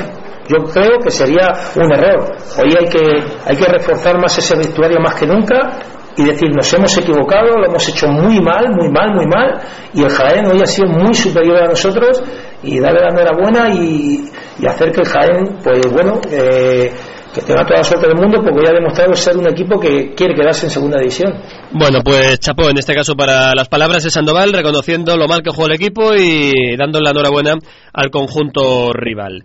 [0.49, 2.37] yo creo que sería un error.
[2.63, 3.01] Hoy hay que
[3.47, 5.79] hay que reforzar más ese vestuario más que nunca
[6.19, 9.61] y decir nos hemos equivocado, lo hemos hecho muy mal, muy mal, muy mal
[9.93, 12.23] y el Jaén hoy ha sido muy superior a nosotros
[12.63, 16.91] y darle la enhorabuena y, y hacer que el Jaén, pues bueno, eh,
[17.35, 20.15] que tenga toda la suerte del mundo porque hoy ha demostrado ser un equipo que
[20.15, 21.35] quiere quedarse en segunda división.
[21.73, 25.51] Bueno, pues chapó en este caso para las palabras de Sandoval, reconociendo lo mal que
[25.51, 27.55] jugó el equipo y dando la enhorabuena
[27.93, 29.45] al conjunto rival.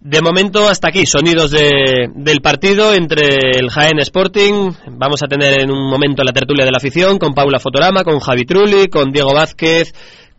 [0.00, 4.70] De momento hasta aquí, sonidos de- del partido entre el Jaén Sporting.
[4.92, 8.20] Vamos a tener en un momento la tertulia de la afición con Paula Fotorama, con
[8.20, 9.92] Javi Trulli, con Diego Vázquez,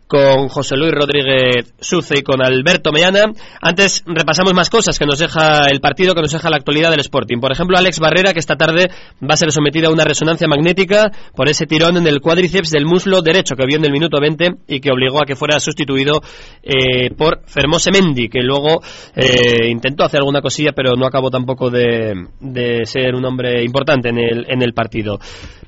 [0.08, 3.24] con José Luis Rodríguez Suce y con Alberto Meana.
[3.60, 7.00] Antes repasamos más cosas que nos deja el partido, que nos deja la actualidad del
[7.00, 7.38] Sporting.
[7.38, 8.90] Por ejemplo, Alex Barrera, que esta tarde
[9.22, 12.86] va a ser sometido a una resonancia magnética por ese tirón en el cuádriceps del
[12.86, 16.22] muslo derecho que vio en el minuto 20 y que obligó a que fuera sustituido
[16.62, 18.80] eh, por Fermose Mendy, que luego
[19.14, 24.08] eh, intentó hacer alguna cosilla, pero no acabó tampoco de, de ser un hombre importante
[24.08, 25.18] en el, en el partido.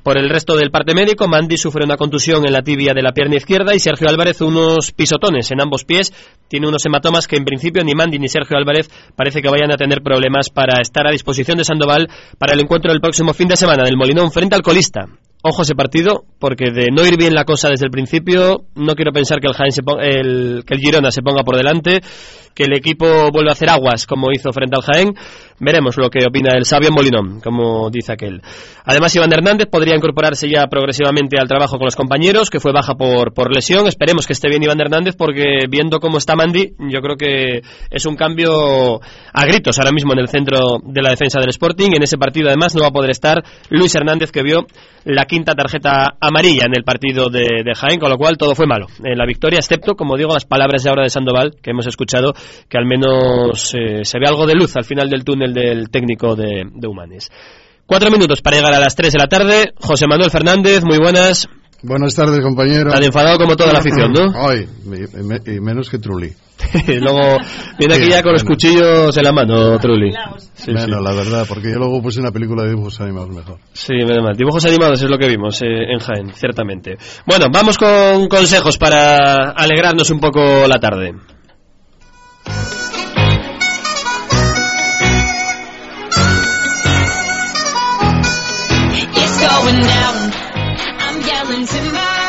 [0.03, 3.11] Por el resto del parte médico, Mandy sufre una contusión en la tibia de la
[3.11, 6.11] pierna izquierda y Sergio Álvarez unos pisotones en ambos pies.
[6.47, 9.77] Tiene unos hematomas que en principio ni Mandy ni Sergio Álvarez parece que vayan a
[9.77, 12.09] tener problemas para estar a disposición de Sandoval
[12.39, 15.05] para el encuentro del próximo fin de semana del Molinón frente al colista.
[15.43, 19.11] Ojo ese partido, porque de no ir bien la cosa desde el principio, no quiero
[19.11, 21.99] pensar que el, Jaén se pon- el, que el Girona se ponga por delante,
[22.53, 25.15] que el equipo vuelva a hacer aguas como hizo frente al Jaén.
[25.63, 28.41] Veremos lo que opina el sabio Molinón, como dice aquel.
[28.83, 32.95] Además, Iván Hernández podría incorporarse ya progresivamente al trabajo con los compañeros, que fue baja
[32.95, 33.85] por, por lesión.
[33.85, 38.05] Esperemos que esté bien Iván Hernández, porque viendo cómo está Mandy, yo creo que es
[38.07, 38.99] un cambio
[39.33, 41.91] a gritos ahora mismo en el centro de la defensa del Sporting.
[41.95, 44.65] En ese partido, además, no va a poder estar Luis Hernández, que vio
[45.03, 48.87] la quinta tarjeta amarilla en el partido de, Jaén, con lo cual todo fue malo
[49.03, 52.33] en la victoria, excepto, como digo, las palabras de ahora de Sandoval, que hemos escuchado,
[52.69, 56.35] que al menos eh, se ve algo de luz al final del túnel del técnico
[56.35, 57.29] de, de Humanes.
[57.85, 59.73] Cuatro minutos para llegar a las tres de la tarde.
[59.79, 61.47] José Manuel Fernández, muy buenas.
[61.83, 62.91] Buenas tardes, compañero.
[62.91, 64.31] Tan enfadado como toda la afición, ¿no?
[64.35, 64.87] Ay, y,
[65.23, 66.31] me- y menos que Trulli.
[66.87, 67.37] Luego
[67.79, 68.55] viene aquí Sí, ya con los bueno.
[68.55, 70.11] cuchillos en la mano, Trulli.
[70.53, 71.03] Sí, bueno, sí.
[71.03, 73.57] la verdad, porque yo luego puse una película de dibujos animados mejor.
[73.73, 74.37] Sí, menos mal.
[74.37, 76.97] Dibujos animados es lo que vimos eh, en Jaén, ciertamente.
[77.25, 81.13] Bueno, vamos con consejos para alegrarnos un poco la tarde.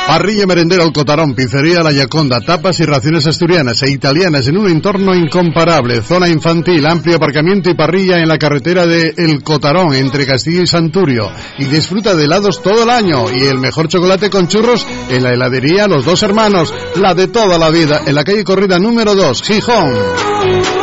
[0.07, 4.69] Parrilla merendera El Cotarón, pizzería La Yaconda, tapas y raciones asturianas e italianas en un
[4.69, 6.03] entorno incomparable.
[6.03, 10.67] Zona infantil, amplio aparcamiento y parrilla en la carretera de El Cotarón, entre Castillo y
[10.67, 11.31] Santurio.
[11.59, 15.33] Y disfruta de helados todo el año y el mejor chocolate con churros en la
[15.33, 19.43] heladería Los Dos Hermanos, la de toda la vida, en la calle Corrida número 2,
[19.43, 20.82] Gijón.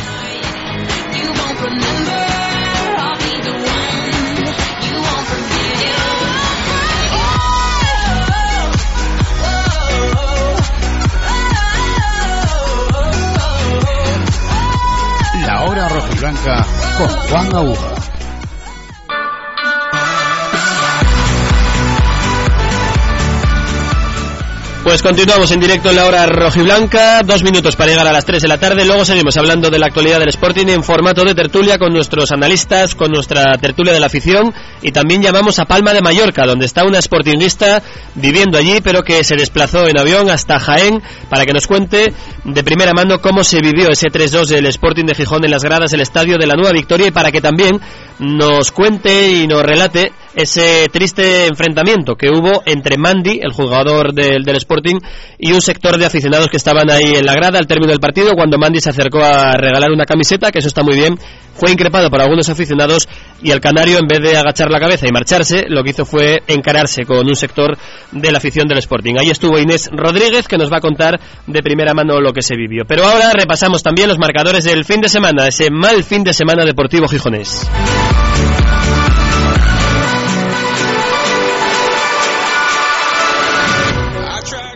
[16.20, 16.66] Blanca
[16.98, 17.89] con Juan Aguja.
[24.90, 28.42] Pues continuamos en directo en la hora rojiblanca, dos minutos para llegar a las 3
[28.42, 31.78] de la tarde, luego seguimos hablando de la actualidad del Sporting en formato de tertulia
[31.78, 34.52] con nuestros analistas, con nuestra tertulia de la afición.
[34.82, 37.84] Y también llamamos a Palma de Mallorca, donde está una sportingista
[38.16, 42.64] viviendo allí, pero que se desplazó en avión hasta Jaén para que nos cuente de
[42.64, 46.00] primera mano cómo se vivió ese 3-2 del Sporting de Gijón en las gradas del
[46.00, 47.80] estadio de la Nueva Victoria y para que también
[48.18, 54.42] nos cuente y nos relate ese triste enfrentamiento que hubo entre Mandy, el jugador del,
[54.44, 54.96] del Sporting,
[55.38, 58.32] y un sector de aficionados que estaban ahí en la grada al término del partido
[58.34, 61.18] cuando Mandy se acercó a regalar una camiseta, que eso está muy bien,
[61.60, 63.06] fue increpado por algunos aficionados
[63.42, 66.42] y el canario en vez de agachar la cabeza y marcharse, lo que hizo fue
[66.46, 67.76] encararse con un sector
[68.12, 69.16] de la afición del Sporting.
[69.18, 72.56] Ahí estuvo Inés Rodríguez que nos va a contar de primera mano lo que se
[72.56, 72.84] vivió.
[72.86, 76.64] Pero ahora repasamos también los marcadores del fin de semana, ese mal fin de semana
[76.64, 77.68] deportivo gijonés.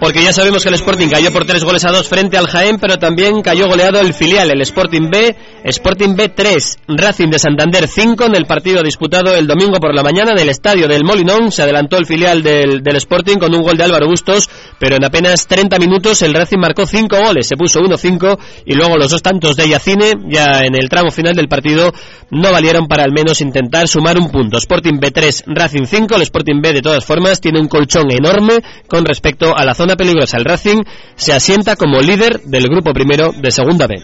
[0.04, 2.76] Porque ya sabemos que el Sporting cayó por tres goles a dos frente al Jaén,
[2.78, 7.88] pero también cayó goleado el filial, el Sporting B, Sporting B 3, Racing de Santander
[7.88, 11.50] 5 en el partido disputado el domingo por la mañana en el estadio del Molinón.
[11.50, 15.04] Se adelantó el filial del, del Sporting con un gol de Álvaro Bustos, pero en
[15.06, 19.22] apenas 30 minutos el Racing marcó cinco goles, se puso 1-5 y luego los dos
[19.22, 21.94] tantos de Yacine, ya en el tramo final del partido,
[22.30, 24.58] no valieron para al menos intentar sumar un punto.
[24.58, 28.58] Sporting B 3, Racing 5, el Sporting B de todas formas tiene un colchón enorme
[28.86, 30.36] con respecto a la zona peligrosa.
[30.36, 30.82] El Racing
[31.16, 33.96] se asienta como líder del grupo primero de Segunda B.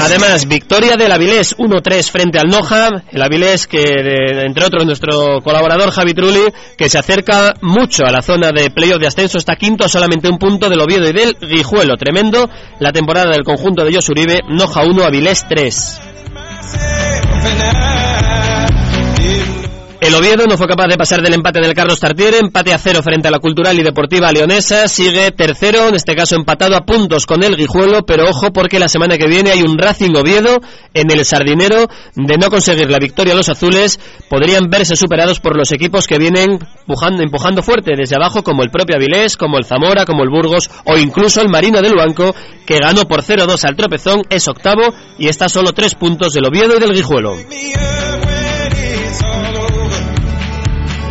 [0.00, 2.88] Además, victoria del Avilés 1-3 frente al Noja.
[3.10, 3.82] El Avilés que,
[4.44, 9.00] entre otros, nuestro colaborador Javi Trulli, que se acerca mucho a la zona de playoff
[9.00, 11.96] de ascenso, está quinto a solamente un punto del Oviedo y del Guijuelo.
[11.96, 16.00] Tremendo la temporada del conjunto de Josuribe, Noja 1, Avilés 3.
[20.00, 23.02] El Oviedo no fue capaz de pasar del empate del Carlos Tartiere, empate a cero
[23.02, 27.26] frente a la Cultural y Deportiva Leonesa, sigue tercero, en este caso empatado a puntos
[27.26, 30.62] con el Guijuelo, pero ojo porque la semana que viene hay un Racing Oviedo
[30.94, 35.70] en el Sardinero, de no conseguir la victoria los azules, podrían verse superados por los
[35.70, 40.06] equipos que vienen empujando, empujando fuerte desde abajo, como el propio Avilés, como el Zamora,
[40.06, 42.34] como el Burgos, o incluso el Marino del Banco,
[42.64, 46.74] que ganó por 0-2 al tropezón, es octavo y está solo tres puntos del Oviedo
[46.74, 47.34] y del Guijuelo.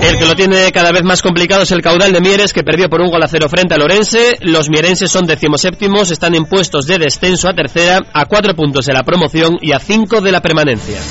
[0.02, 2.90] El que lo tiene cada vez más complicado es el caudal de Mieres, que perdió
[2.90, 4.38] por un gol a cero frente al Orense.
[4.42, 8.94] Los mierenses son decimoséptimos, están en puestos de descenso a tercera, a cuatro puntos de
[8.94, 11.02] la promoción y a cinco de la permanencia.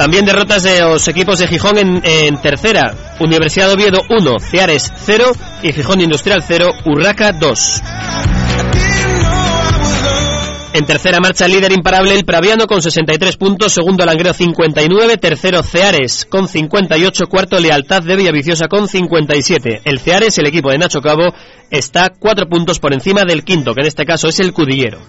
[0.00, 2.94] También derrotas de los equipos de Gijón en, tercera.
[3.20, 5.30] Universidad de Oviedo 1, Ciares 0
[5.62, 7.82] y Gijón Industrial 0, Urraca 2.
[10.72, 15.64] En tercera marcha el líder imparable el Praviano con 63 puntos, segundo Langreo 59, tercero
[15.64, 19.82] Ceares con 58, cuarto Lealtad de Villaviciosa con 57.
[19.84, 21.34] El Ceares, el equipo de Nacho Cabo,
[21.70, 25.00] está cuatro puntos por encima del quinto, que en este caso es el Cudillero.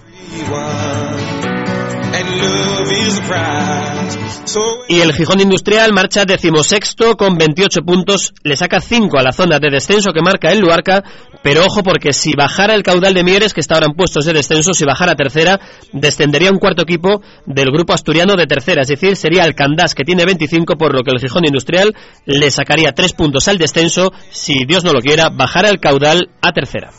[4.88, 9.58] Y el Gijón Industrial marcha decimosexto con 28 puntos, le saca 5 a la zona
[9.58, 11.02] de descenso que marca el Luarca,
[11.42, 14.32] pero ojo porque si bajara el caudal de Mieres, que está ahora en puestos de
[14.32, 15.60] descenso, si bajara a tercera,
[15.92, 20.04] descendería un cuarto equipo del grupo asturiano de tercera, es decir, sería el Candás que
[20.04, 21.94] tiene 25, por lo que el Gijón Industrial
[22.26, 26.52] le sacaría 3 puntos al descenso, si Dios no lo quiera, bajara el caudal a
[26.52, 26.90] tercera.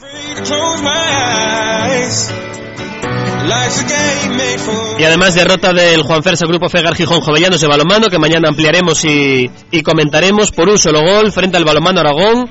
[5.00, 9.04] Y además derrota del Juan Fersa Grupo Fegar Gijón Jovellanos de balonmano que mañana ampliaremos
[9.06, 12.50] y, y comentaremos por un solo gol frente al balonmano Aragón.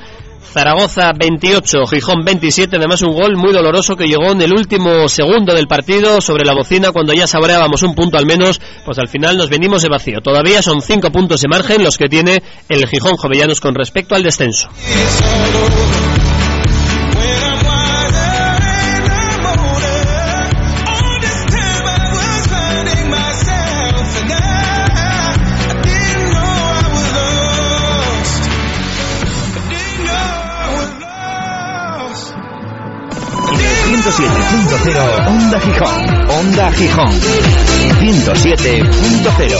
[0.52, 5.54] Zaragoza 28, Gijón 27, además un gol muy doloroso que llegó en el último segundo
[5.54, 9.38] del partido sobre la bocina cuando ya saboreábamos un punto al menos, pues al final
[9.38, 10.18] nos venimos de vacío.
[10.22, 14.22] Todavía son cinco puntos de margen los que tiene el Gijón Jovellanos con respecto al
[14.22, 14.68] descenso.
[34.02, 35.94] 107.0 Onda Gijón.
[36.28, 37.12] Onda Gijón.
[38.00, 39.56] 107.0.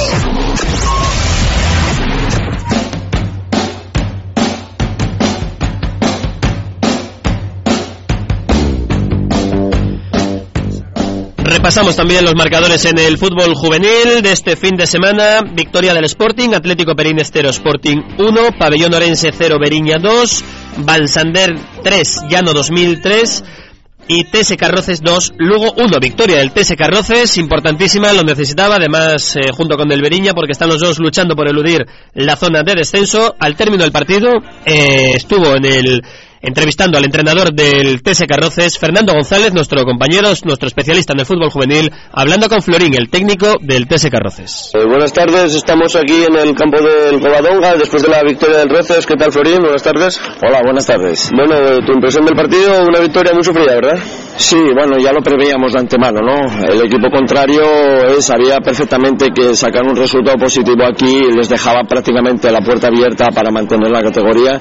[11.44, 15.42] Repasamos también los marcadores en el fútbol juvenil de este fin de semana.
[15.55, 20.45] Victoria del Sporting, Atlético Perín 0, Sporting 1, Pabellón Orense 0, Beriña 2,
[20.78, 23.45] Bansander 3, Llano 2003,
[24.09, 25.98] y TS Carroces 2, Lugo 1.
[26.00, 30.68] Victoria del TS Carroces, importantísima, lo necesitaba, además eh, junto con Del Beriña, porque están
[30.68, 33.34] los dos luchando por eludir la zona de descenso.
[33.38, 34.30] Al término del partido
[34.64, 36.03] eh, estuvo en el
[36.43, 41.51] entrevistando al entrenador del TS Carroces, Fernando González, nuestro compañero, nuestro especialista en el fútbol
[41.51, 44.72] juvenil, hablando con Florín, el técnico del TS Carroces.
[44.74, 48.68] Eh, buenas tardes, estamos aquí en el campo del Covadonga después de la victoria del
[48.68, 49.07] Roces.
[49.07, 49.61] ¿Qué tal, Florín?
[49.61, 50.20] Buenas tardes.
[50.43, 51.30] Hola, buenas tardes.
[51.34, 54.03] Bueno, tu impresión del partido, una victoria muy sufrida, ¿verdad?
[54.37, 56.64] Sí, bueno, ya lo preveíamos de antemano, ¿no?
[56.66, 62.51] El equipo contrario eh, sabía perfectamente que sacar un resultado positivo aquí les dejaba prácticamente
[62.51, 64.59] la puerta abierta para mantener la categoría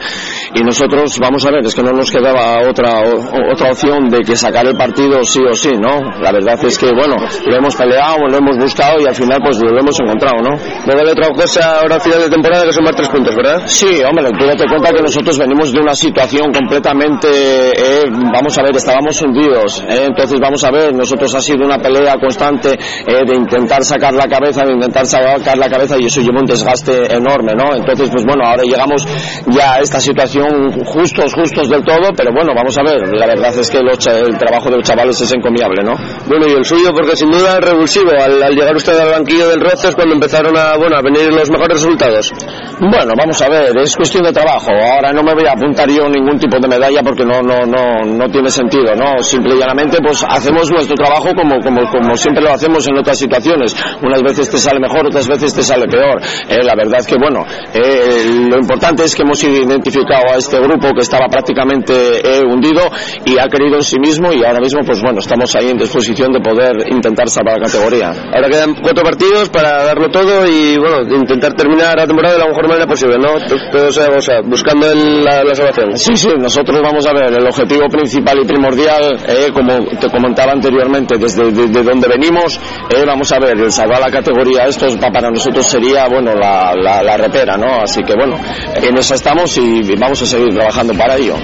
[0.53, 4.19] y nosotros, vamos a ver, es que no nos quedaba otra o- otra opción de
[4.19, 6.01] que sacar el partido sí o sí, ¿no?
[6.21, 7.15] La verdad es que, bueno,
[7.47, 10.51] lo hemos peleado, lo hemos buscado y al final pues lo hemos encontrado, ¿no?
[10.85, 13.61] No vale otra cosa ahora a final de temporada que sumar tres puntos, ¿verdad?
[13.65, 18.03] Sí, hombre, tú date cuenta que nosotros venimos de una situación completamente, eh,
[18.33, 22.17] vamos a ver, estábamos hundidos, eh, entonces vamos a ver, nosotros ha sido una pelea
[22.19, 26.39] constante eh, de intentar sacar la cabeza, de intentar sacar la cabeza y eso lleva
[26.39, 27.75] un desgaste enorme, ¿no?
[27.75, 29.05] Entonces, pues bueno, ahora llegamos
[29.47, 33.53] ya a esta situación justos, justos del todo, pero bueno, vamos a ver, la verdad
[33.57, 35.93] es que los el trabajo de los chavales es encomiable, ¿no?
[36.27, 39.47] Bueno, y el suyo, porque sin duda es revulsivo al, al llegar usted al banquillo
[39.47, 42.31] del Roces cuando empezaron a, bueno, a venir los mejores resultados.
[42.79, 44.71] Bueno, vamos a ver, es cuestión de trabajo.
[44.71, 48.03] Ahora no me voy a apuntar yo ningún tipo de medalla porque no, no, no,
[48.05, 49.21] no tiene sentido, ¿no?
[49.21, 53.17] Simple y llanamente, pues hacemos nuestro trabajo como, como, como siempre lo hacemos en otras
[53.17, 53.75] situaciones.
[54.01, 56.21] Unas veces te sale mejor, otras veces te sale peor.
[56.49, 60.89] Eh, la verdad que, bueno, eh, lo importante es que hemos identificado a este grupo
[60.93, 61.93] que estaba prácticamente
[62.23, 62.81] eh, hundido
[63.25, 66.31] y ha creído en sí mismo y ahora mismo, pues bueno, estamos ahí en disposición
[66.31, 68.11] de poder intentar salvar la categoría.
[68.33, 72.47] Ahora quedan cuatro partidos para darlo todo y, bueno, intentar terminar la temporada de la
[72.47, 73.33] mejor manera posible, ¿no?
[73.71, 75.97] Todo, o sea, o sea, buscando el- la, la salvación.
[75.97, 79.17] Sí, sí, nosotros vamos a ver, el objetivo principal y primordial,
[79.47, 82.57] eh, como te comentaba anteriormente, desde de, de donde venimos,
[82.89, 86.33] eh, vamos a ver, el salvar la categoría, esto es- pa- para nosotros sería, bueno,
[86.35, 87.81] la, la, la repera, ¿no?
[87.83, 88.37] Así que, bueno,
[88.75, 91.35] en eso estamos y vamos a seguir trabajando para ello.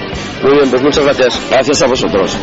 [0.42, 1.40] Muy bien, pues muchas gracias.
[1.50, 2.36] Gracias a vosotros.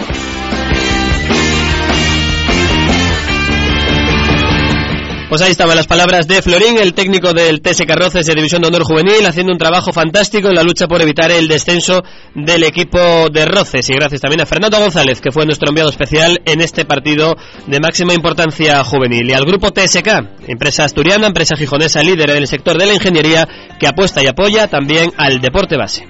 [5.29, 8.67] Pues ahí estaban las palabras de Florín, el técnico del TS Carroces de División de
[8.67, 12.03] Honor Juvenil, haciendo un trabajo fantástico en la lucha por evitar el descenso
[12.35, 12.99] del equipo
[13.31, 13.89] de Roces.
[13.89, 17.79] Y gracias también a Fernando González, que fue nuestro enviado especial en este partido de
[17.79, 19.27] máxima importancia juvenil.
[19.27, 23.47] Y al grupo TSK, empresa asturiana, empresa gijonesa líder en el sector de la ingeniería,
[23.79, 26.07] que apuesta y apoya también al deporte base.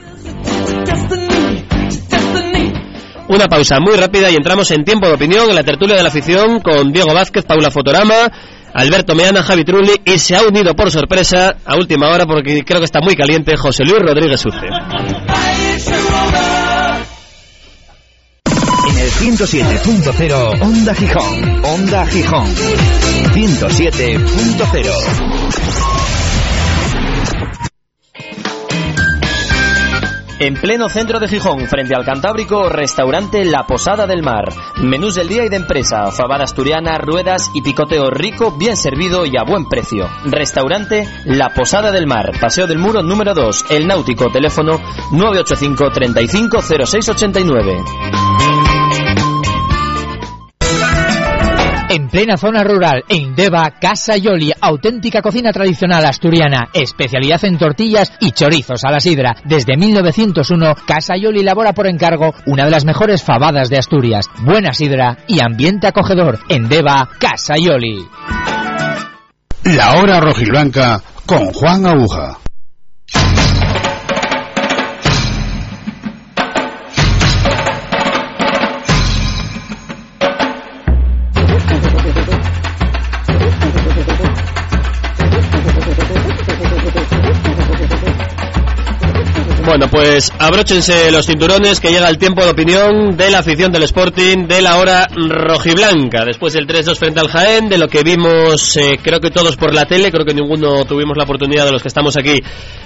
[3.27, 6.09] Una pausa muy rápida y entramos en tiempo de opinión en la tertulia de la
[6.09, 8.31] afición con Diego Vázquez, Paula Fotorama,
[8.75, 12.81] Alberto Meana, Javi Trulli y se ha unido por sorpresa a última hora porque creo
[12.81, 14.67] que está muy caliente José Luis Rodríguez Urce.
[18.89, 21.63] En el 107.0 Onda Gijón.
[21.63, 22.53] Onda Gijón.
[23.33, 26.04] 107.0.
[30.37, 34.53] En pleno centro de Gijón, frente al Cantábrico, restaurante La Posada del Mar.
[34.81, 39.37] Menús del día y de empresa, fabada asturiana, ruedas y picoteo rico, bien servido y
[39.37, 40.09] a buen precio.
[40.25, 44.81] Restaurante La Posada del Mar, Paseo del Muro número 2, El Náutico, teléfono
[45.11, 46.61] 985 35
[52.15, 58.31] plena zona rural, en Deva, Casa Yoli, auténtica cocina tradicional asturiana, especialidad en tortillas y
[58.31, 59.35] chorizos a la sidra.
[59.43, 64.29] Desde 1901, Casa Yoli elabora por encargo una de las mejores fabadas de Asturias.
[64.39, 66.39] Buena sidra y ambiente acogedor.
[66.47, 68.07] En Deva, Casa Yoli.
[69.65, 72.37] La hora rojiblanca con Juan Aguja.
[89.77, 93.83] Bueno, pues abróchense los cinturones que llega el tiempo de opinión de la afición del
[93.83, 96.23] Sporting de la hora rojiblanca.
[96.23, 99.73] Después del 3-2 frente al Jaén, de lo que vimos eh, creo que todos por
[99.73, 102.43] la tele, creo que ninguno tuvimos la oportunidad de los que estamos aquí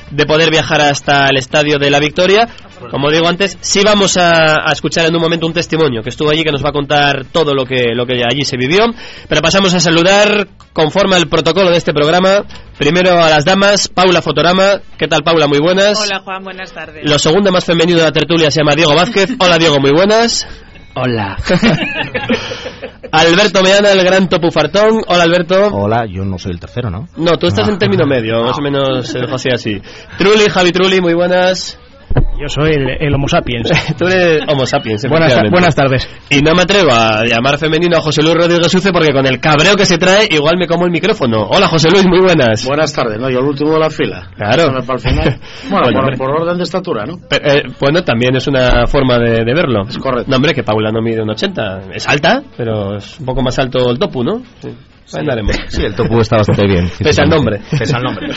[0.09, 2.47] de poder viajar hasta el estadio de la Victoria.
[2.89, 6.29] Como digo antes, sí vamos a, a escuchar en un momento un testimonio que estuvo
[6.29, 8.85] allí que nos va a contar todo lo que, lo que allí se vivió.
[9.27, 12.45] Pero pasamos a saludar conforme al protocolo de este programa.
[12.77, 14.79] Primero a las damas, Paula Fotorama.
[14.97, 15.47] ¿Qué tal Paula?
[15.47, 15.99] Muy buenas.
[15.99, 17.03] Hola Juan, buenas tardes.
[17.03, 17.19] Lo
[17.49, 19.31] segundo más femenino de la tertulia se llama Diego Vázquez.
[19.39, 20.47] Hola Diego, muy buenas.
[20.95, 21.35] Hola.
[23.11, 25.01] Alberto Meana, el gran topufartón.
[25.07, 25.67] Hola Alberto.
[25.71, 27.07] Hola, yo no soy el tercero, ¿no?
[27.17, 27.71] No, tú estás Ah.
[27.71, 29.81] en término medio, más o menos eh, así.
[30.17, 31.79] Trulli, Javi Trulli, muy buenas.
[32.39, 33.69] Yo soy el, el Homo sapiens.
[33.97, 35.07] Tú eres Homo sapiens.
[35.09, 36.09] Buenas, buenas tardes.
[36.29, 39.39] Y no me atrevo a llamar femenino a José Luis Rodríguez Suce porque con el
[39.39, 41.43] cabreo que se trae igual me como el micrófono.
[41.49, 42.65] Hola José Luis, muy buenas.
[42.65, 44.29] Buenas tardes, no, yo el último de la fila.
[44.35, 44.67] Claro.
[44.85, 45.39] Para el final.
[45.69, 47.17] Bueno, Oye, por, orden de estatura, ¿no?
[47.29, 49.83] Pe- eh, bueno, también es una forma de, de verlo.
[49.87, 50.29] Es correcto.
[50.29, 51.81] No, hombre, que Paula no mide un 80.
[51.93, 54.41] Es alta, pero es un poco más alto el topu, ¿no?
[54.61, 54.69] Sí.
[55.13, 55.55] Andaremos.
[55.67, 56.89] Sí, el topu está bastante bien.
[56.99, 57.61] Pese al nombre.
[57.77, 58.27] Pese al nombre.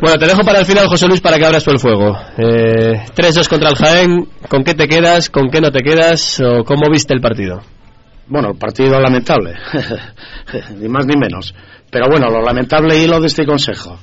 [0.00, 2.16] Bueno, te dejo para el final, José Luis, para que abras tú el fuego.
[2.38, 4.28] Eh, 3-2 contra el Jaén.
[4.48, 5.30] ¿Con qué te quedas?
[5.30, 6.40] ¿Con qué no te quedas?
[6.40, 7.60] ¿O cómo viste el partido?
[8.26, 9.54] Bueno, partido lamentable,
[10.80, 11.54] ni más ni menos.
[11.90, 13.98] Pero bueno, lo lamentable hilo de este consejo,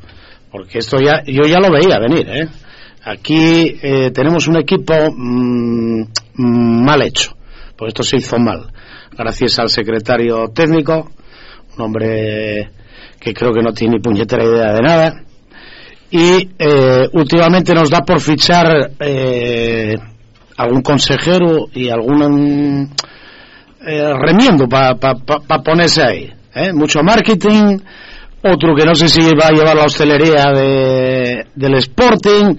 [0.52, 2.48] porque esto ya, yo ya lo veía venir, ¿eh?
[3.04, 6.02] Aquí eh, tenemos un equipo mm,
[6.36, 7.36] mm, mal hecho,
[7.76, 8.72] pues esto se hizo mal,
[9.18, 11.10] gracias al secretario técnico,
[11.78, 12.70] un hombre
[13.20, 15.24] que creo que no tiene ni puñetera idea de nada,
[16.10, 19.96] y eh, últimamente nos da por fichar eh,
[20.58, 22.90] algún consejero y algún
[23.86, 24.96] eh, remiendo para
[25.64, 26.34] ponerse ahí.
[26.54, 26.74] ¿eh?
[26.74, 27.78] Mucho marketing,
[28.44, 32.56] otro que no sé si va a llevar la hostelería de, del Sporting.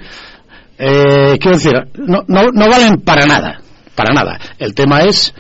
[0.78, 3.60] Eh, quiero decir, no, no, no valen para nada,
[3.94, 4.38] para nada.
[4.58, 5.34] El tema es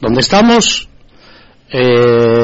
[0.00, 0.88] dónde estamos,
[1.70, 2.41] eh,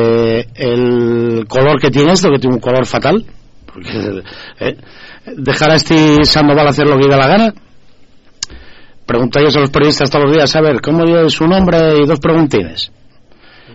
[1.59, 3.25] color que tiene esto, que tiene un color fatal,
[4.61, 4.77] eh,
[5.37, 7.55] dejar a este Sandoval hacer lo que dé la gana.
[9.07, 12.21] Preguntáis a los periodistas todos los días, a ver, ¿cómo es su nombre y dos
[12.21, 12.93] preguntines?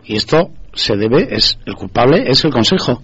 [0.06, 3.02] Y esto se debe, es el culpable es el Consejo.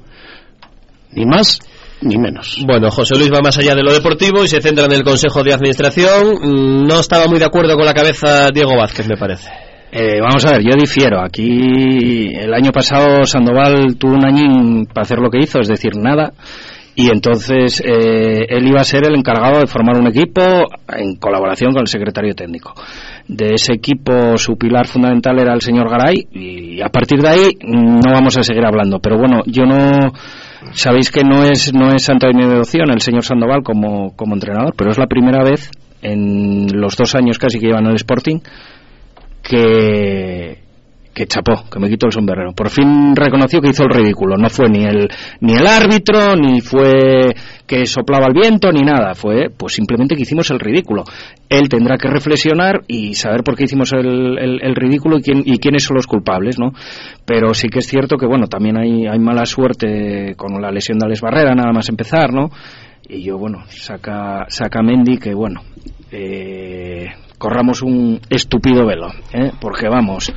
[1.12, 1.60] Ni más
[2.02, 2.64] ni menos.
[2.66, 5.44] Bueno, José Luis va más allá de lo deportivo y se centra en el Consejo
[5.44, 6.36] de Administración.
[6.42, 9.69] Mm, No estaba muy de acuerdo con la cabeza Diego Vázquez, me parece.
[9.92, 11.22] Eh, vamos a ver, yo difiero.
[11.22, 15.96] Aquí el año pasado Sandoval tuvo un añín para hacer lo que hizo, es decir,
[15.98, 16.34] nada.
[16.96, 20.42] Y entonces eh, él iba a ser el encargado de formar un equipo
[20.90, 22.74] en colaboración con el secretario técnico.
[23.28, 27.52] De ese equipo su pilar fundamental era el señor Garay y a partir de ahí
[27.64, 29.00] no vamos a seguir hablando.
[29.00, 30.12] Pero bueno, yo no
[30.74, 34.36] sabéis que no es no es santo de mi devoción el señor Sandoval como como
[34.36, 35.72] entrenador, pero es la primera vez
[36.02, 38.40] en los dos años casi que llevan el Sporting
[39.44, 40.58] que
[41.12, 42.54] que chapó, que me quito el sombrero.
[42.54, 44.38] Por fin reconoció que hizo el ridículo.
[44.38, 45.10] No fue ni el
[45.42, 47.34] ni el árbitro, ni fue
[47.68, 49.14] que soplaba el viento, ni nada.
[49.16, 51.04] Fue pues simplemente que hicimos el ridículo.
[51.50, 55.42] Él tendrá que reflexionar y saber por qué hicimos el, el- el ridículo y, quién,
[55.44, 56.72] y quiénes son los culpables, ¿no?
[57.26, 61.00] Pero sí que es cierto que, bueno, también hay, hay mala suerte con la lesión
[61.00, 62.50] de Alex Barrera, nada más empezar, ¿no?
[63.10, 65.64] Y yo, bueno, saca, saca Mendy que, bueno,
[66.12, 67.08] eh,
[67.40, 69.52] corramos un estúpido velo, ¿eh?
[69.60, 70.32] porque vamos,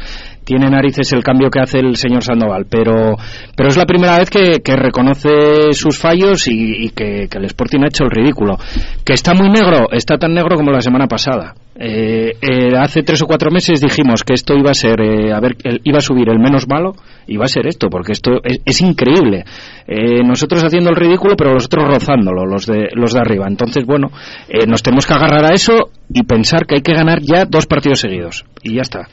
[0.44, 3.16] tiene narices el cambio que hace el señor Sandoval, pero,
[3.56, 8.04] pero es la primera vez que, reconoce sus fallos y, que, el Sporting ha hecho
[8.04, 8.56] el ridículo.
[9.04, 11.54] Que está muy negro, está tan negro como la semana pasada.
[11.74, 15.40] Eh, eh, hace tres o cuatro meses dijimos que esto iba a ser, eh, a
[15.40, 16.94] ver, iba a subir el menos malo,
[17.26, 19.44] y va a ser esto, porque esto es, es increíble.
[19.86, 23.46] Eh, nosotros haciendo el ridículo, pero los otros rozándolo, los de, los de arriba.
[23.48, 24.10] Entonces, bueno,
[24.48, 27.66] eh, nos tenemos que agarrar a eso y pensar que hay que ganar ya dos
[27.66, 28.44] partidos seguidos.
[28.62, 29.08] Y ya está.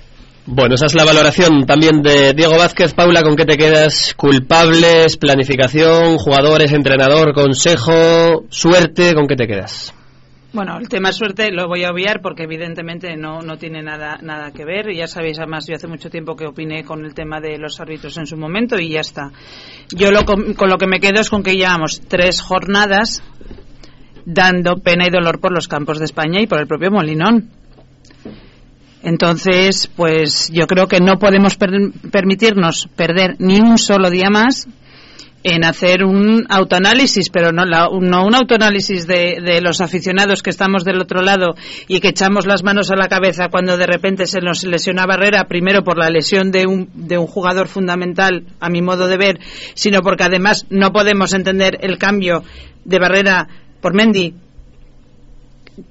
[0.51, 2.95] Bueno, esa es la valoración también de Diego Vázquez.
[2.95, 4.15] Paula, ¿con qué te quedas?
[4.15, 9.93] Culpables, planificación, jugadores, entrenador, consejo, suerte, ¿con qué te quedas?
[10.51, 14.51] Bueno, el tema suerte lo voy a obviar porque evidentemente no, no tiene nada, nada
[14.51, 14.91] que ver.
[14.91, 18.17] Ya sabéis, además, yo hace mucho tiempo que opiné con el tema de los árbitros
[18.17, 19.31] en su momento y ya está.
[19.95, 23.21] Yo lo, con, lo que me quedo es con que llevamos tres jornadas
[24.25, 27.58] dando pena y dolor por los campos de España y por el propio Molinón.
[29.03, 34.67] Entonces, pues yo creo que no podemos per- permitirnos perder ni un solo día más
[35.41, 40.49] en hacer un autoanálisis, pero no, la- no un autoanálisis de, de los aficionados que
[40.49, 41.55] estamos del otro lado
[41.87, 45.45] y que echamos las manos a la cabeza cuando de repente se nos lesiona Barrera,
[45.45, 49.39] primero por la lesión de un, de un jugador fundamental, a mi modo de ver,
[49.75, 52.43] sino porque además no podemos entender el cambio
[52.83, 53.47] de Barrera
[53.81, 54.33] por Mendy,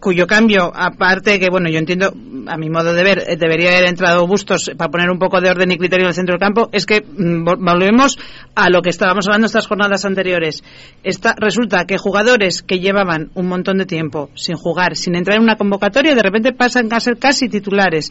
[0.00, 2.12] cuyo cambio, aparte que, bueno, yo entiendo,
[2.46, 5.70] a mi modo de ver, debería haber entrado Bustos para poner un poco de orden
[5.72, 8.18] y criterio en el centro del campo, es que mm, vol- volvemos
[8.54, 10.62] a lo que estábamos hablando estas jornadas anteriores.
[11.04, 15.42] Esta, resulta que jugadores que llevaban un montón de tiempo sin jugar, sin entrar en
[15.44, 18.10] una convocatoria, de repente pasan a ser casi titulares.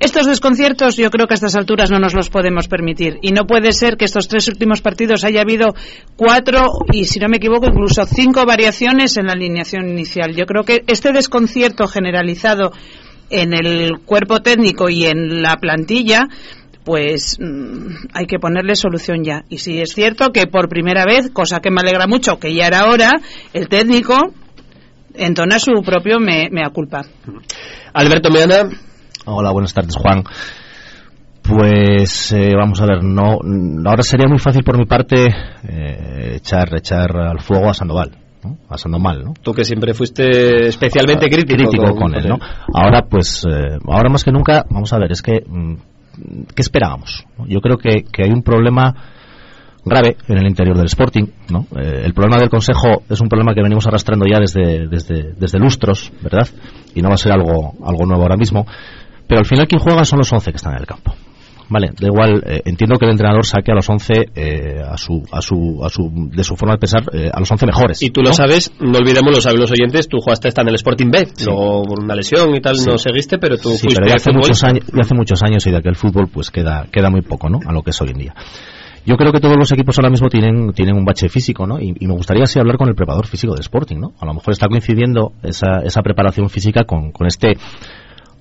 [0.00, 3.18] Estos desconciertos yo creo que a estas alturas no nos los podemos permitir.
[3.22, 5.74] Y no puede ser que estos tres últimos partidos haya habido
[6.16, 10.34] cuatro y, si no me equivoco, incluso cinco variaciones en la alineación inicial.
[10.34, 12.72] Yo creo que este desconcierto generalizado
[13.30, 16.28] en el cuerpo técnico y en la plantilla
[16.84, 19.44] pues mm, hay que ponerle solución ya.
[19.48, 22.66] Y sí es cierto que por primera vez, cosa que me alegra mucho, que ya
[22.66, 23.10] era hora,
[23.52, 24.14] el técnico
[25.14, 27.02] entona su propio me, mea culpa.
[27.94, 28.68] Alberto Meana.
[29.26, 30.24] Hola, buenas tardes, Juan.
[31.42, 33.38] Pues eh, vamos a ver, no,
[33.84, 38.58] ahora sería muy fácil por mi parte eh, echar, echar al fuego a Sandoval, ¿no?
[38.68, 39.34] a Sandomal, ¿no?
[39.42, 42.38] Tú que siempre fuiste especialmente crítico, crítico con, él, ¿no?
[42.72, 45.74] Ahora, pues, eh, ahora más que nunca, vamos a ver, es que, mm,
[46.54, 47.26] ¿qué esperábamos?
[47.46, 48.94] Yo creo que, que hay un problema
[49.84, 51.26] grave en el interior del Sporting.
[51.50, 51.66] ¿no?
[51.76, 55.58] Eh, el problema del Consejo es un problema que venimos arrastrando ya desde, desde, desde
[55.58, 56.48] lustros, ¿verdad?
[56.94, 58.66] Y no va a ser algo, algo nuevo ahora mismo.
[59.26, 61.14] Pero al final quien juega son los 11 que están en el campo.
[61.68, 65.22] Vale, da igual, eh, entiendo que el entrenador saque a los 11 eh, a su,
[65.32, 68.02] a su, a su, de su forma de pensar eh, a los 11 mejores.
[68.02, 70.74] Y tú lo sabes, no olvidemos, lo saben los oyentes, tú jugaste hasta en el
[70.74, 72.86] Sporting B, luego por una lesión y tal Sí.
[72.88, 75.66] no seguiste, pero tú Sí, fuiste pero ya hace, muchos años, ya hace muchos años
[75.66, 77.60] y de aquel fútbol pues queda, queda muy poco, ¿no?
[77.66, 78.34] A lo que es hoy en día.
[79.06, 81.78] Yo creo que todos los equipos ahora mismo tienen, tienen un bache físico, ¿no?
[81.80, 84.12] Y, y me gustaría así hablar con el preparador físico del Sporting, ¿no?
[84.18, 87.54] A lo mejor está coincidiendo esa, esa preparación física con, con este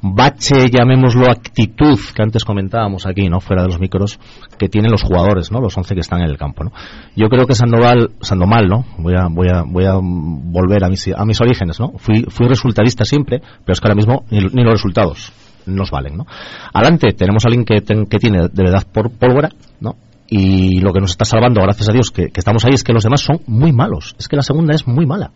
[0.03, 3.39] bache, llamémoslo actitud, que antes comentábamos aquí, ¿no?
[3.39, 4.19] Fuera de los micros,
[4.59, 5.59] que tienen los jugadores, ¿no?
[5.61, 6.71] Los 11 que están en el campo, ¿no?
[7.15, 8.85] Yo creo que Sandoval, Sandomal, ¿no?
[8.97, 11.93] Voy a, voy a, voy a volver a mis, a mis orígenes, ¿no?
[11.97, 15.31] Fui, fui resultadista siempre, pero es que ahora mismo ni, ni los resultados
[15.65, 16.25] nos valen, ¿no?
[16.73, 19.49] Adelante tenemos a alguien que, ten- que tiene de verdad por pólvora,
[19.79, 19.95] ¿no?
[20.27, 22.91] Y lo que nos está salvando, gracias a Dios, que, que estamos ahí, es que
[22.91, 24.15] los demás son muy malos.
[24.17, 25.31] Es que la segunda es muy mala.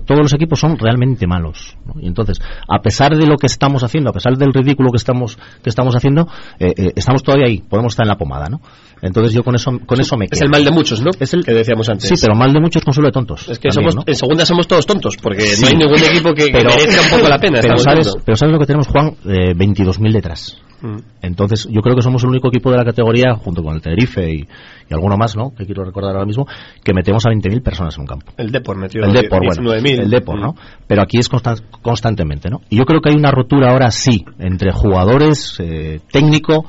[0.00, 1.76] Todos los equipos son realmente malos.
[1.84, 2.00] ¿no?
[2.00, 5.36] Y entonces, a pesar de lo que estamos haciendo, a pesar del ridículo que estamos
[5.62, 6.28] que estamos haciendo,
[6.58, 7.58] eh, eh, estamos todavía ahí.
[7.58, 8.60] Podemos estar en la pomada, ¿no?
[9.02, 10.44] Entonces yo con eso con eso me Es quedo.
[10.46, 11.10] el mal de muchos, ¿no?
[11.20, 12.08] Es el que decíamos antes.
[12.08, 13.48] Sí, pero mal de muchos consuelo de tontos.
[13.48, 14.02] Es que también, somos, ¿no?
[14.06, 15.62] en segunda somos todos tontos, porque Sí.
[15.62, 17.58] no hay ningún equipo que, merezca un poco la pena.
[17.60, 18.22] Pero sabes, viendo.
[18.24, 20.58] pero sabes lo que tenemos, Juan, eh, 22.000 detrás.
[20.80, 20.96] Mm.
[21.22, 24.30] Entonces, yo creo que somos el único equipo de la categoría, junto con el Tenerife
[24.30, 24.40] y,
[24.88, 25.54] y alguno más, ¿no?
[25.56, 26.46] Que quiero recordar ahora mismo,
[26.84, 28.32] que metemos a 20.000 personas en un campo.
[28.36, 30.00] El Depor metió El Depor, bueno, 19.000.
[30.02, 30.52] el Depor, ¿no?
[30.52, 30.56] Mm.
[30.86, 32.60] Pero aquí es constan- constantemente, ¿no?
[32.68, 36.66] Y yo creo que hay una rotura ahora sí entre jugadores, eh, técnico,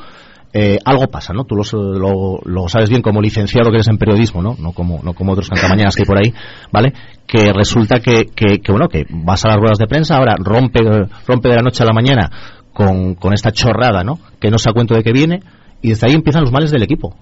[0.60, 1.44] eh, algo pasa, ¿no?
[1.44, 4.56] Tú lo, sabes bien como licenciado que eres en periodismo, ¿no?
[4.58, 6.34] No como, no como otros cantamañanas que hay por ahí,
[6.72, 6.94] ¿vale?
[7.28, 10.80] Que resulta que, que, que, bueno, que vas a las ruedas de prensa, ahora rompe,
[11.28, 12.32] rompe de la noche a la mañana
[12.74, 14.18] con, con esta chorrada, ¿no?
[14.40, 15.42] Que no se da cuenta de que viene,
[15.84, 17.16] y desde ahí empiezan los males del equipo.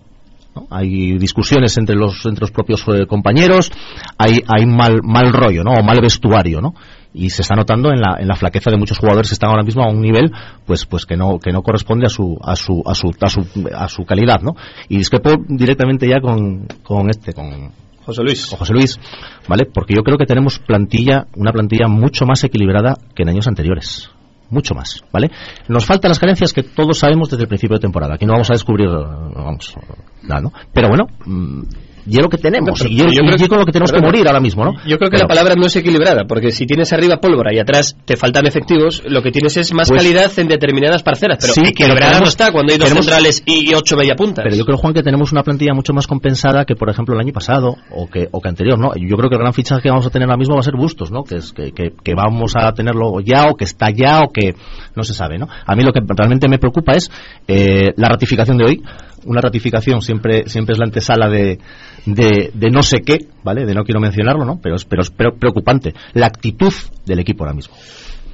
[0.55, 0.67] ¿no?
[0.69, 3.69] Hay discusiones entre los, entre los propios eh, compañeros,
[4.17, 5.73] hay, hay mal, mal rollo, ¿no?
[5.73, 6.73] O mal vestuario, ¿no?
[7.15, 9.63] Y se está notando en la, en la flaqueza de muchos jugadores que están ahora
[9.63, 10.31] mismo a un nivel,
[10.65, 13.47] pues, pues que no, que no corresponde a su, a su, a su, a su,
[13.73, 14.55] a su calidad, ¿no?
[14.89, 17.71] Y discrepo directamente ya con, con este, con,
[18.05, 18.45] José Luis.
[18.47, 18.99] con José Luis,
[19.47, 19.65] ¿vale?
[19.65, 24.11] Porque yo creo que tenemos plantilla, una plantilla mucho más equilibrada que en años anteriores.
[24.51, 25.31] Mucho más, ¿vale?
[25.67, 28.13] Nos faltan las carencias que todos sabemos desde el principio de temporada.
[28.13, 29.75] Aquí no vamos a descubrir, vamos,
[30.21, 30.53] nada, ¿no?
[30.71, 31.63] Pero bueno, mm,
[32.07, 32.79] y es lo que tenemos.
[32.85, 34.73] Y yo, yo y creo- con lo que tenemos que morir ahora mismo, ¿no?
[34.85, 37.59] Yo creo que Pero- la palabra no es equilibrada, porque si tienes arriba pólvora y
[37.59, 41.37] atrás te faltan efectivos, lo que tienes es más Pues- calidad en determinadas parcelas.
[41.41, 44.43] Pero Sí, equilibrada no tenemos- está cuando hay dos tenemos- centrales y ocho mediapuntas.
[44.43, 47.21] Pero yo creo, Juan, que tenemos una plantilla mucho más compensada que, por ejemplo, el
[47.21, 48.91] año pasado o que, o que anterior, ¿no?
[48.95, 50.75] Yo creo que el gran fichaje que vamos a tener ahora mismo va a ser
[50.75, 51.23] Bustos, ¿no?
[51.23, 54.53] Que, es, que, que, que vamos a tenerlo ya o que está ya o que
[54.95, 55.47] no se sabe, ¿no?
[55.65, 57.09] A mí lo que realmente me preocupa es
[57.47, 58.83] eh, la ratificación de hoy.
[59.25, 61.59] Una ratificación siempre siempre es la antesala de,
[62.05, 63.65] de, de no sé qué, ¿vale?
[63.65, 64.59] De no quiero mencionarlo, ¿no?
[64.61, 65.93] Pero es, pero es preocupante.
[66.13, 66.73] La actitud
[67.05, 67.75] del equipo ahora mismo.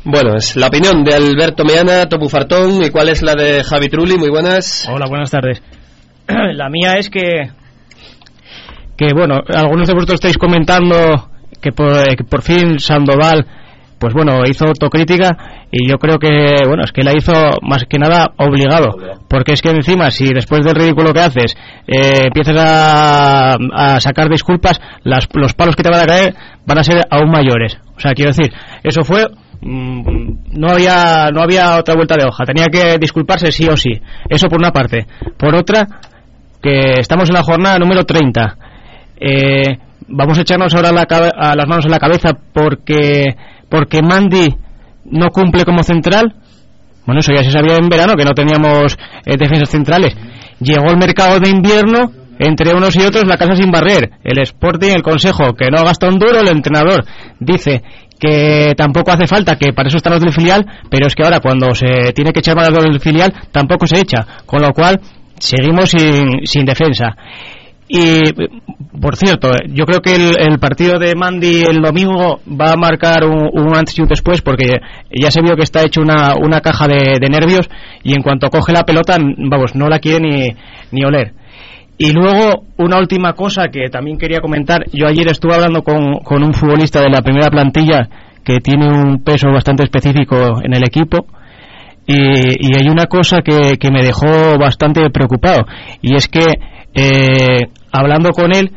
[0.04, 3.88] Bueno, es la opinión de Alberto Meana, Topu Fartón, ¿y cuál es la de Javi
[3.88, 4.18] Trulli?
[4.18, 4.90] Muy buenas.
[4.90, 5.62] Hola, buenas tardes.
[6.28, 7.52] La mía es que,
[8.98, 11.30] que bueno, algunos de vosotros estáis comentando
[11.62, 13.46] que por, eh, que por fin Sandoval,
[14.02, 15.30] pues bueno, hizo autocrítica
[15.72, 17.32] y yo creo que, bueno, es que la hizo
[17.62, 18.98] más que nada obligado,
[19.30, 24.28] porque es que encima, si después del ridículo que haces eh, empiezas a, a sacar
[24.28, 26.34] disculpas, las, los palos que te van a caer
[26.66, 27.78] van a ser aún mayores.
[27.96, 29.28] O sea, quiero decir, eso fue
[29.62, 32.44] mm, no había no había otra vuelta de hoja.
[32.44, 34.02] Tenía que disculparse sí o sí.
[34.28, 35.06] Eso por una parte.
[35.38, 35.88] Por otra
[36.60, 38.58] que estamos en la jornada número 30
[39.20, 39.78] eh,
[40.08, 43.36] vamos a echarnos ahora la a las manos en la cabeza porque
[43.72, 44.50] porque Mandy
[45.06, 46.36] no cumple como central.
[47.06, 50.14] Bueno eso ya se sabía en verano que no teníamos eh, defensas centrales.
[50.60, 54.12] Llegó el mercado de invierno entre unos y otros la casa sin barrer.
[54.24, 57.06] El Sporting el Consejo que no gasta un duro el entrenador
[57.40, 57.82] dice
[58.20, 61.40] que tampoco hace falta, que para eso están los del filial, pero es que ahora
[61.40, 65.00] cuando se tiene que echar mano del filial tampoco se echa, con lo cual
[65.40, 67.16] seguimos sin, sin defensa.
[67.94, 68.22] Y,
[69.02, 73.50] por cierto, yo creo que el, partido de Mandy el domingo va a marcar un,
[73.52, 74.80] un antes y un después porque
[75.12, 77.70] ya se vio que está hecho una, una caja de, de nervios
[78.02, 80.48] y en cuanto coge la pelota, vamos, no la quiere ni,
[80.92, 81.34] ni oler.
[81.98, 84.86] Y luego, una última cosa que también quería comentar.
[84.94, 88.08] Yo ayer estuve hablando con, con un futbolista de la primera plantilla
[88.46, 91.28] que tiene un peso bastante específico en el equipo.
[92.08, 95.66] Y, y hay una cosa que, que me dejó bastante preocupado,
[96.02, 96.42] y es que
[96.94, 98.72] eh, hablando con él,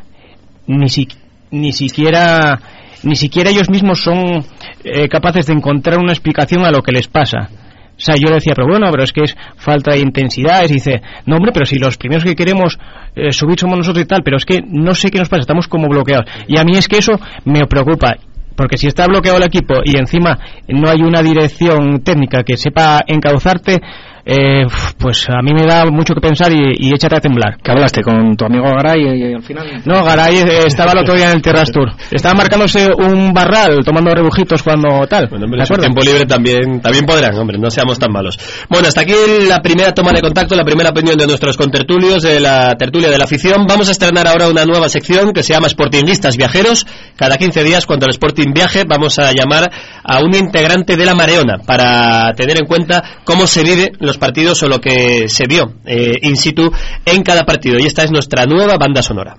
[0.66, 1.08] ni, si-
[1.50, 2.60] ni siquiera
[3.02, 4.44] ni siquiera ellos mismos son
[4.82, 7.50] eh, capaces de encontrar una explicación a lo que les pasa.
[7.96, 10.64] O sea, yo le decía, pero bueno, pero es que es falta de intensidad.
[10.64, 12.78] Y dice, no, hombre, pero si los primeros que queremos
[13.14, 15.68] eh, subir somos nosotros y tal, pero es que no sé qué nos pasa, estamos
[15.68, 16.24] como bloqueados.
[16.48, 17.12] Y a mí es que eso
[17.44, 18.16] me preocupa.
[18.56, 20.38] Porque si está bloqueado el equipo y encima
[20.68, 23.80] no hay una dirección técnica que sepa encauzarte,
[24.26, 24.66] eh,
[24.98, 27.58] pues a mí me da mucho que pensar y, y échate a temblar.
[27.62, 29.82] ¿Qué hablaste con tu amigo Garay y, y al final?
[29.84, 31.90] No, Garay eh, estaba el otro día en el Terras Tour.
[32.10, 35.28] Estaba marcándose un barral, tomando rebujitos cuando tal.
[35.28, 38.38] Bueno, hombre, tiempo libre también, también podrán, hombre, no seamos tan malos.
[38.70, 39.12] Bueno, hasta aquí
[39.46, 43.18] la primera toma de contacto, la primera opinión de nuestros contertulios de la tertulia de
[43.18, 43.66] la afición.
[43.68, 46.86] Vamos a estrenar ahora una nueva sección que se llama Sportingistas Viajeros.
[47.16, 49.70] Cada 15 días, cuando el Sporting viaje, vamos a llamar
[50.02, 54.62] a un integrante de la Mareona para tener en cuenta cómo se vive los partidos
[54.62, 56.70] o lo que se vio eh, in situ
[57.04, 57.78] en cada partido.
[57.78, 59.36] Y esta es nuestra nueva banda sonora.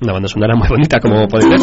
[0.00, 1.60] Una banda sonora muy bonita, como podéis ver.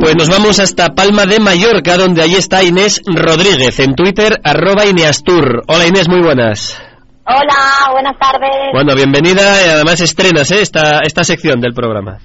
[0.00, 4.86] Pues nos vamos hasta Palma de Mallorca, donde allí está Inés Rodríguez, en Twitter, arroba
[4.86, 5.64] Ineastur.
[5.66, 6.78] Hola Inés, muy buenas.
[7.28, 8.70] Hola, buenas tardes.
[8.72, 10.62] Bueno, bienvenida y además estrenas ¿eh?
[10.62, 12.18] esta, esta sección del programa.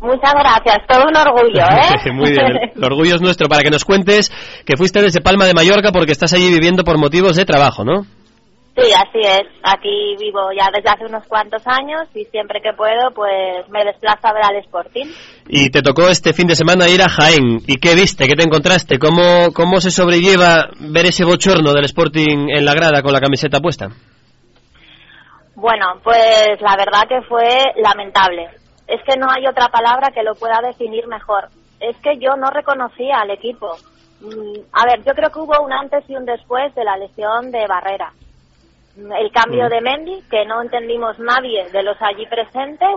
[0.00, 2.12] Muchas gracias, todo un orgullo, ¿eh?
[2.12, 4.32] Muy bien, el, orgullo es nuestro para que nos cuentes
[4.66, 8.02] que fuiste desde Palma de Mallorca porque estás allí viviendo por motivos de trabajo, ¿no?
[8.74, 9.46] Sí, así es.
[9.62, 14.26] Aquí vivo ya desde hace unos cuantos años y siempre que puedo, pues me desplazo
[14.26, 15.06] a ver al Sporting.
[15.46, 17.60] Y te tocó este fin de semana ir a Jaén.
[17.68, 18.26] ¿Y qué viste?
[18.26, 18.98] ¿Qué te encontraste?
[18.98, 23.60] ¿Cómo, cómo se sobrelleva ver ese bochorno del Sporting en la grada con la camiseta
[23.60, 23.90] puesta?
[25.62, 27.46] Bueno, pues la verdad que fue
[27.76, 28.48] lamentable.
[28.88, 31.50] Es que no hay otra palabra que lo pueda definir mejor.
[31.78, 33.70] Es que yo no reconocía al equipo.
[34.22, 37.52] Mm, A ver, yo creo que hubo un antes y un después de la lesión
[37.52, 38.12] de Barrera.
[38.96, 42.96] Mm, El cambio de Mendy, que no entendimos nadie de los allí presentes,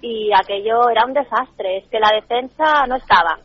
[0.00, 1.76] y aquello era un desastre.
[1.76, 3.38] Es que la defensa no estaba,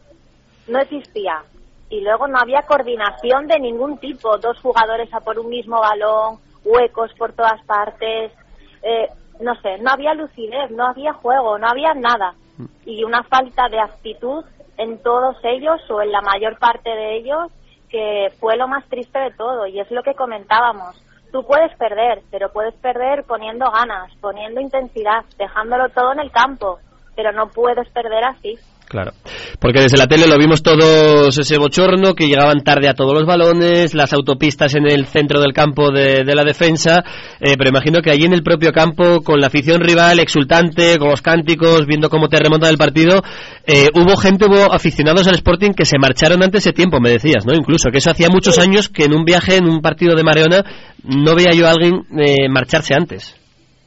[0.69, 1.43] no existía.
[1.89, 4.37] Y luego no había coordinación de ningún tipo.
[4.37, 8.31] Dos jugadores a por un mismo balón, huecos por todas partes.
[8.83, 9.07] Eh,
[9.39, 12.35] no sé, no había lucidez, no había juego, no había nada.
[12.85, 14.45] Y una falta de actitud
[14.77, 17.51] en todos ellos o en la mayor parte de ellos
[17.89, 19.67] que fue lo más triste de todo.
[19.67, 20.99] Y es lo que comentábamos.
[21.31, 26.79] Tú puedes perder, pero puedes perder poniendo ganas, poniendo intensidad, dejándolo todo en el campo,
[27.15, 28.57] pero no puedes perder así.
[28.87, 29.11] Claro.
[29.63, 33.25] Porque desde la tele lo vimos todos ese bochorno, que llegaban tarde a todos los
[33.25, 37.01] balones, las autopistas en el centro del campo de, de la defensa,
[37.39, 41.11] eh, pero imagino que allí en el propio campo, con la afición rival exultante, con
[41.11, 43.21] los cánticos, viendo cómo te remontan el partido,
[43.65, 47.45] eh, hubo gente, hubo aficionados al Sporting que se marcharon antes de tiempo, me decías,
[47.45, 47.53] ¿no?
[47.53, 50.65] Incluso, que eso hacía muchos años que en un viaje, en un partido de Mareona,
[51.05, 53.39] no veía yo a alguien eh, marcharse antes.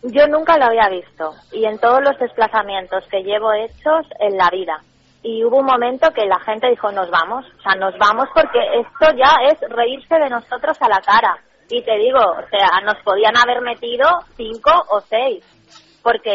[0.05, 4.49] Yo nunca lo había visto y en todos los desplazamientos que llevo hechos en la
[4.51, 4.81] vida.
[5.29, 8.61] Y hubo un momento que la gente dijo, nos vamos, o sea, nos vamos porque
[8.79, 11.37] esto ya es reírse de nosotros a la cara.
[11.69, 14.07] Y te digo, o sea, nos podían haber metido
[14.37, 15.45] cinco o seis,
[16.01, 16.31] porque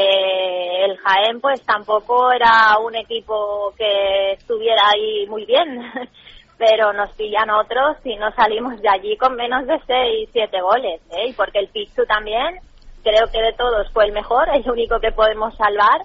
[0.84, 5.90] el Jaén pues tampoco era un equipo que estuviera ahí muy bien,
[6.58, 11.00] pero nos pillan otros y no salimos de allí con menos de seis, siete goles,
[11.12, 11.30] ¿eh?
[11.30, 12.60] Y porque el Pichu también
[13.04, 16.02] creo que de todos fue el mejor, el único que podemos salvar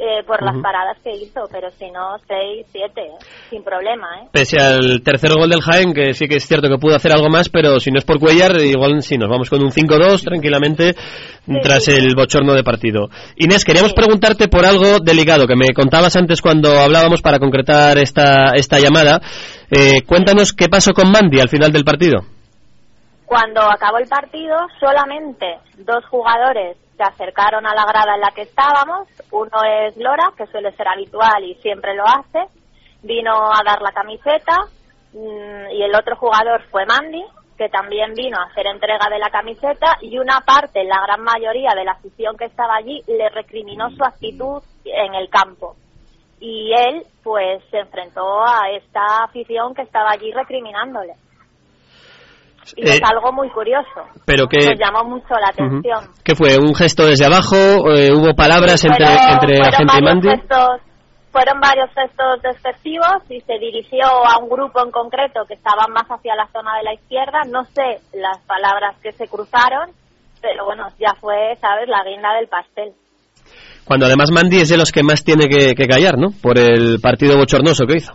[0.00, 3.02] eh, por las paradas que hizo, pero si no, 6, 7,
[3.50, 4.28] sin problema, ¿eh?
[4.30, 7.28] Pese al tercer gol del Jaén, que sí que es cierto que pudo hacer algo
[7.28, 10.94] más, pero si no es por Cuellar, igual sí, nos vamos con un 5-2 tranquilamente
[11.62, 13.08] tras el bochorno de partido.
[13.36, 18.52] Inés, queríamos preguntarte por algo delicado que me contabas antes cuando hablábamos para concretar esta,
[18.54, 19.20] esta llamada.
[19.70, 22.20] Eh, cuéntanos qué pasó con Mandy al final del partido.
[23.26, 28.42] Cuando acabó el partido, solamente dos jugadores se acercaron a la grada en la que
[28.42, 29.08] estábamos.
[29.30, 32.40] Uno es Lora, que suele ser habitual y siempre lo hace.
[33.02, 34.56] Vino a dar la camiseta.
[35.12, 37.24] mm, Y el otro jugador fue Mandy,
[37.56, 39.96] que también vino a hacer entrega de la camiseta.
[40.02, 44.02] Y una parte, la gran mayoría de la afición que estaba allí, le recriminó su
[44.04, 45.76] actitud en el campo.
[46.40, 51.14] Y él, pues, se enfrentó a esta afición que estaba allí recriminándole.
[52.76, 54.00] Y Eh, es algo muy curioso.
[54.26, 56.12] pero que- Nos llamó mucho la atención.
[56.24, 56.56] ¿Qué fue?
[56.58, 57.56] ¿Un gesto desde abajo?
[57.56, 60.28] Eh, ¿Hubo palabras entre, Fueron- entre la fueron gente y Mandy?
[60.28, 60.80] gestos,
[61.32, 66.06] fueron varios gestos despectivos y se dirigió a un grupo en concreto que estaba más
[66.08, 67.40] hacia la zona de la izquierda.
[67.50, 69.90] No sé las palabras que se cruzaron,
[70.42, 72.92] pero bueno, ya fue, ¿sabes?, la guinda del pastel.
[73.84, 76.28] Cuando además Mandy es de los que más tiene que, que callar, ¿no?
[76.42, 78.12] Por el partido bochornoso que hizo.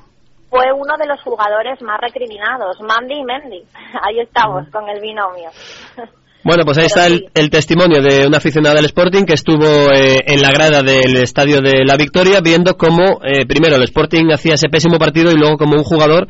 [0.53, 3.63] Fue uno de los jugadores más recriminados, Mandy y Mendy.
[4.03, 5.49] Ahí estamos con el binomio.
[6.45, 10.19] Bueno, pues ahí está el, el testimonio de una aficionada del Sporting que estuvo eh,
[10.27, 14.55] en la grada del Estadio de la Victoria viendo cómo eh, primero el Sporting hacía
[14.55, 16.27] ese pésimo partido y luego como un jugador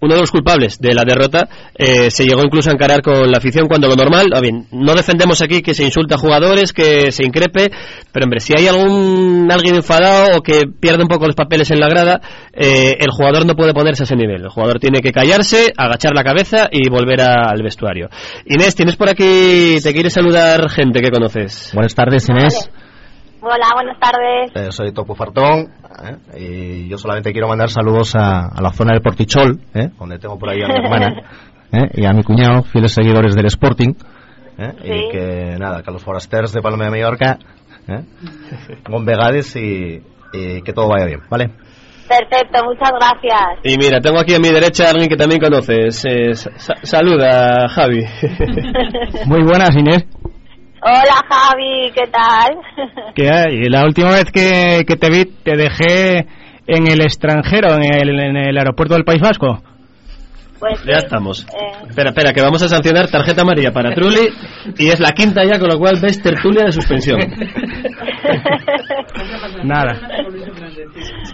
[0.00, 3.38] uno de los culpables de la derrota eh, se llegó incluso a encarar con la
[3.38, 7.10] afición cuando lo normal, a bien, no defendemos aquí que se insulta a jugadores, que
[7.12, 7.70] se increpe,
[8.12, 11.80] pero hombre, si hay algún alguien enfadado o que pierde un poco los papeles en
[11.80, 12.20] la grada,
[12.52, 14.42] eh, el jugador no puede ponerse a ese nivel.
[14.42, 18.08] El jugador tiene que callarse, agachar la cabeza y volver a- al vestuario.
[18.44, 21.70] Inés, tienes por aquí, te quiere saludar gente que conoces.
[21.74, 22.70] Buenas tardes, Inés.
[23.48, 24.50] Hola, buenas tardes.
[24.56, 25.70] Eh, soy Topo Fartón
[26.04, 26.16] ¿eh?
[26.36, 29.90] y yo solamente quiero mandar saludos a, a la zona del Portichol, ¿eh?
[29.98, 31.22] donde tengo por ahí a mi hermana
[31.72, 31.88] ¿eh?
[31.94, 33.94] y a mi cuñado, fieles seguidores del Sporting.
[34.58, 34.72] ¿eh?
[34.82, 37.38] Y que nada, que a los forasters de Palma de Mallorca,
[37.86, 38.00] ¿eh?
[38.90, 41.50] bon vegades y, y que todo vaya bien, ¿vale?
[42.08, 43.58] Perfecto, muchas gracias.
[43.64, 46.04] Y mira, tengo aquí a mi derecha a alguien que también conoces.
[46.04, 47.98] Eh, sa- saluda, Javi.
[49.26, 50.06] Muy buenas, Inés.
[50.88, 52.58] Hola Javi, ¿qué tal?
[53.16, 53.64] ¿Qué hay?
[53.68, 56.28] La última vez que, que te vi te dejé
[56.64, 59.60] en el extranjero, en el, en el aeropuerto del País Vasco.
[60.60, 61.44] Pues Ya estamos.
[61.88, 64.28] Espera, espera, que vamos a sancionar tarjeta amarilla para Trulli
[64.78, 67.18] y es la quinta ya, con lo cual ves tertulia de suspensión.
[69.64, 69.98] Nada.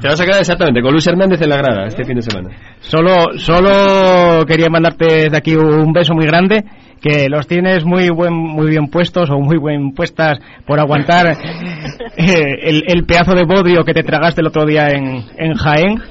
[0.02, 2.50] Te vas a quedar exactamente con Luis Hernández en la grada este fin de semana.
[2.80, 6.64] Solo, solo quería mandarte de aquí un beso muy grande,
[7.00, 11.28] que los tienes muy buen, muy bien puestos o muy bien puestas por aguantar
[12.16, 16.02] eh, el, el pedazo de bodrio que te tragaste el otro día en, en Jaén.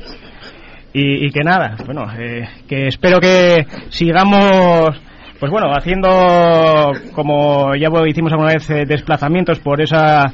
[0.93, 5.01] Y, y que nada, bueno, eh, que espero que sigamos,
[5.37, 10.31] pues bueno, haciendo como ya hicimos alguna vez eh, desplazamientos por esa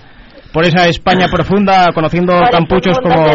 [0.52, 3.26] por esa España profunda, conociendo Por campuchos como,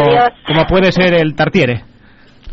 [0.47, 1.83] como puede ser el Tartiere.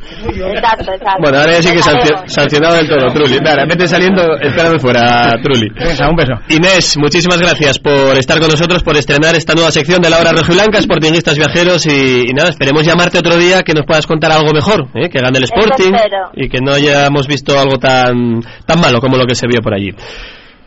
[0.03, 1.19] Exacto, exacto.
[1.21, 3.39] Bueno, ahora ya sí que sancio- sancionado del todo, Trulli.
[3.39, 5.69] Nada, vete saliendo, espérame fuera, Trulli.
[5.79, 6.33] Venga, un beso.
[6.49, 10.33] Inés, muchísimas gracias por estar con nosotros, por estrenar esta nueva sección de la hora
[10.33, 14.53] rojiblanca, Sportingistas Viajeros y, y nada, esperemos llamarte otro día que nos puedas contar algo
[14.53, 15.09] mejor, ¿eh?
[15.11, 15.93] que gane el Sporting
[16.35, 19.75] y que no hayamos visto algo tan, tan malo como lo que se vio por
[19.75, 19.91] allí.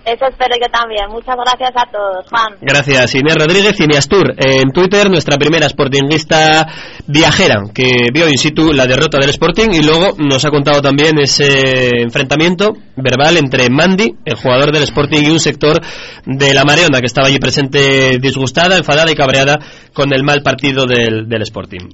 [0.06, 1.06] Eso espero yo también.
[1.10, 2.58] Muchas gracias a todos, Juan.
[2.62, 4.36] Gracias, Inés Rodríguez, Cineastur.
[4.38, 6.68] En Twitter, nuestra primera sportinguista
[7.08, 11.18] viajera que vio in situ la derrota del Sporting y luego nos ha contado también
[11.20, 15.82] ese enfrentamiento verbal entre Mandy, el jugador del Sporting, y un sector
[16.26, 19.58] de la Mareona que estaba allí presente disgustada, enfadada y cabreada
[19.94, 21.88] con el mal partido del, del Sporting.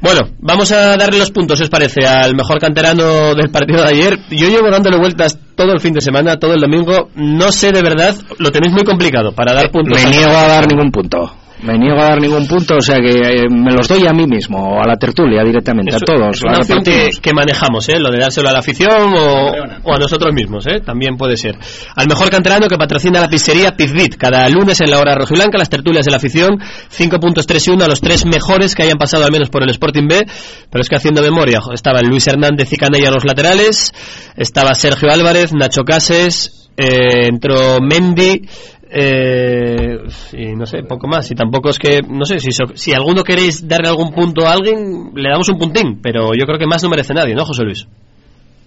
[0.00, 3.88] Bueno, vamos a darle los puntos, si os parece, al mejor canterano del partido de
[3.88, 4.18] ayer.
[4.30, 7.10] Yo llevo dándole vueltas todo el fin de semana, todo el domingo.
[7.14, 10.02] No sé de verdad, lo tenéis muy complicado para dar puntos.
[10.02, 11.43] Me niego a dar ningún punto.
[11.62, 14.26] Me niego a dar ningún punto, o sea que eh, me los doy a mí
[14.26, 16.36] mismo, a la tertulia directamente, Es- a todos.
[16.36, 17.98] Es una opción que, manejamos, ¿eh?
[17.98, 19.52] lo de dárselo a la afición o,
[19.84, 20.80] o a nosotros mismos, ¿eh?
[20.84, 21.56] también puede ser.
[21.96, 25.70] Al mejor canterano que patrocina la pizzería Pizbit, cada lunes en la hora rojiblanca, las
[25.70, 28.98] tertulias de la afición, 5 puntos 3 y 1 a los tres mejores que hayan
[28.98, 30.26] pasado al menos por el Sporting B,
[30.70, 33.92] pero es que haciendo memoria, jo, estaba Luis Hernández y Canella en los laterales,
[34.36, 38.48] estaba Sergio Álvarez, Nacho Cases, eh, entró Mendy,
[38.94, 39.98] eh,
[40.32, 41.30] y no sé, poco más.
[41.30, 44.52] Y tampoco es que, no sé, si, so- si alguno queréis darle algún punto a
[44.52, 47.64] alguien, le damos un puntín, pero yo creo que más no merece nadie, ¿no, José
[47.64, 47.86] Luis?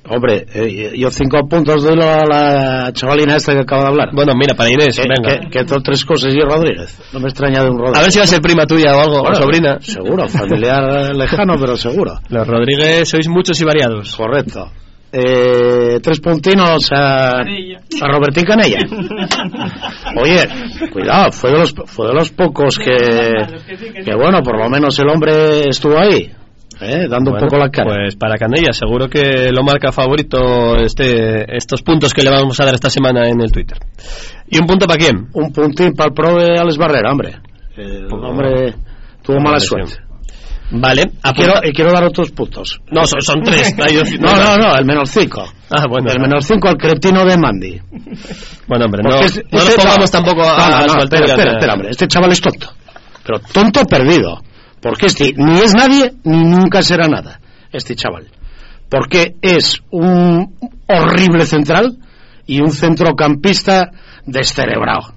[0.10, 4.10] Hombre, eh, yo cinco puntos doy a la chavalina esta que acaba de hablar.
[4.14, 5.50] Bueno, mira, para Inés, que, venga.
[5.50, 6.98] Que, que tres cosas y Rodríguez.
[7.12, 8.00] No me extraña de un Rodríguez.
[8.00, 9.80] A ver si va a ser prima tuya o algo, o sobrina.
[9.82, 12.20] Seguro, familiar lejano, pero seguro.
[12.30, 14.16] Los Rodríguez sois muchos y variados.
[14.16, 14.72] Correcto.
[15.12, 18.80] Eh, tres puntinos a, a Robertín Canella.
[20.22, 20.48] Oye,
[20.92, 25.08] cuidado, fue de los, fue de los pocos que, que, bueno, por lo menos el
[25.10, 26.30] hombre estuvo ahí,
[26.82, 27.96] eh, dando un poco la cara.
[27.96, 32.66] Pues para Canella, seguro que lo marca favorito este, estos puntos que le vamos a
[32.66, 33.78] dar esta semana en el Twitter.
[34.50, 35.30] ¿Y un punto para quién?
[35.34, 37.36] Un puntín para el pro de Alex Barrera, hombre.
[37.78, 38.76] El hombre
[39.24, 40.07] tuvo mala suerte.
[40.70, 42.82] Vale, Y quiero, quiero dar otros puntos.
[42.92, 43.74] No, son, son tres.
[44.20, 45.46] No, no, no, el menos cinco.
[45.70, 46.12] Ah, bueno.
[46.12, 47.82] El menos cinco al cretino de Mandy.
[48.68, 51.90] Bueno, hombre, no, es- no nos este- pongamos tampoco a, No, espera, espera, espera, hombre,
[51.92, 52.68] este chaval es tonto.
[53.26, 54.42] Pero tonto perdido.
[54.82, 57.40] Porque este ni es nadie ni nunca será nada.
[57.72, 58.28] Este chaval.
[58.90, 60.56] Porque es un
[60.88, 61.98] horrible central
[62.46, 63.92] y un centrocampista
[64.26, 65.14] descerebrado.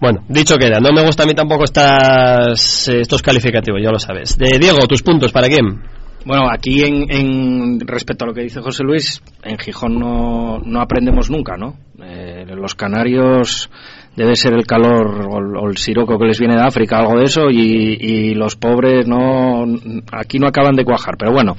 [0.00, 3.98] Bueno, dicho queda, no me gusta a mí tampoco estas, eh, estos calificativos, ya lo
[3.98, 4.36] sabes.
[4.38, 5.82] De Diego, tus puntos, ¿para quién?
[6.24, 10.80] Bueno, aquí en, en respecto a lo que dice José Luis, en Gijón no, no
[10.80, 11.74] aprendemos nunca, ¿no?
[12.02, 13.70] Eh, los canarios
[14.14, 17.18] debe ser el calor o, el- o el siroco que les viene de África, algo
[17.18, 19.64] de eso, y, y los pobres no
[20.12, 21.16] aquí no acaban de cuajar.
[21.18, 21.56] Pero bueno,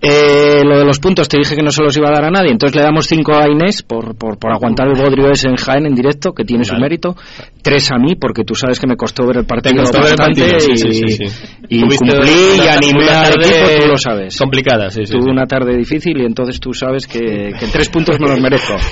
[0.00, 2.30] eh, lo de los puntos te dije que no se los iba a dar a
[2.30, 5.56] nadie, entonces le damos cinco a Inés por, por, por aguantar el bodrio ese en
[5.56, 7.16] Jaén en directo, que tiene su mérito,
[7.62, 10.16] tres a mí, porque tú sabes que me costó ver el partido costó ver el
[10.16, 11.24] partido, y, sí, sí, sí.
[11.68, 14.36] y cumplí una y animé una al equipo, tú lo sabes.
[14.36, 15.12] Complicada, sí, sí.
[15.12, 15.30] Tuve sí.
[15.30, 18.76] una tarde difícil y entonces tú sabes que, que tres puntos me los merezco.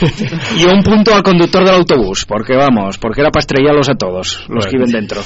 [0.57, 4.47] Y un punto al conductor del autobús, porque vamos, porque era para estrellarlos a todos,
[4.49, 4.91] los que Bueno.
[4.91, 5.21] iban dentro.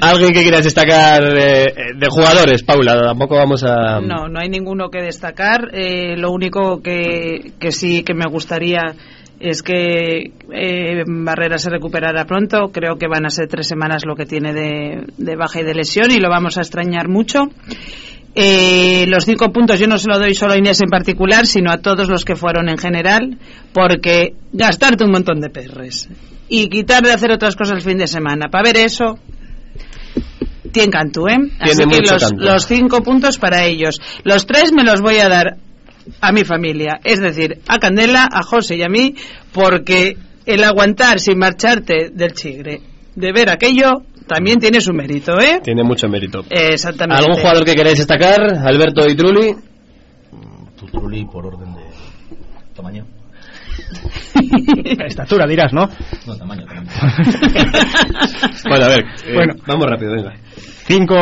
[0.00, 3.00] ¿Alguien que quieras destacar eh, eh, de jugadores, Paula?
[3.00, 4.00] Tampoco vamos a...
[4.00, 5.70] No, no hay ninguno que destacar.
[5.72, 8.94] Eh, lo único que, sí que me gustaría
[9.40, 12.70] es que eh, Barrera se recuperara pronto.
[12.72, 15.74] Creo que van a ser tres semanas lo que tiene de, de baja y de
[15.74, 17.48] lesión y lo vamos a extrañar mucho.
[18.32, 21.72] Eh, los cinco puntos yo no se lo doy solo a Inés en particular, sino
[21.72, 23.38] a todos los que fueron en general,
[23.72, 26.08] porque gastarte un montón de perres
[26.48, 29.18] y quitar de hacer otras cosas el fin de semana, para ver eso,
[30.72, 31.36] tiene canto, ¿eh?
[31.58, 32.44] Así que mucho los, canto.
[32.44, 34.00] los cinco puntos para ellos.
[34.24, 35.56] Los tres me los voy a dar
[36.20, 39.14] a mi familia, es decir, a Candela, a José y a mí,
[39.52, 40.16] porque
[40.46, 42.80] el aguantar sin marcharte del chigre,
[43.14, 45.60] de ver aquello, también tiene su mérito, ¿eh?
[45.62, 46.44] Tiene mucho mérito.
[46.48, 47.24] Exactamente.
[47.24, 48.40] ¿Algún jugador que queráis destacar?
[48.64, 49.56] Alberto y Trulli.
[50.92, 51.82] Trulli por orden de
[52.74, 53.04] tamaño.
[55.06, 55.88] Estatura dirás, ¿no?
[56.26, 56.88] No, tamaño, tamaño.
[58.68, 59.54] Bueno, a ver, eh, Bueno.
[59.66, 60.32] vamos rápido, venga.
[60.86, 61.14] Cinco,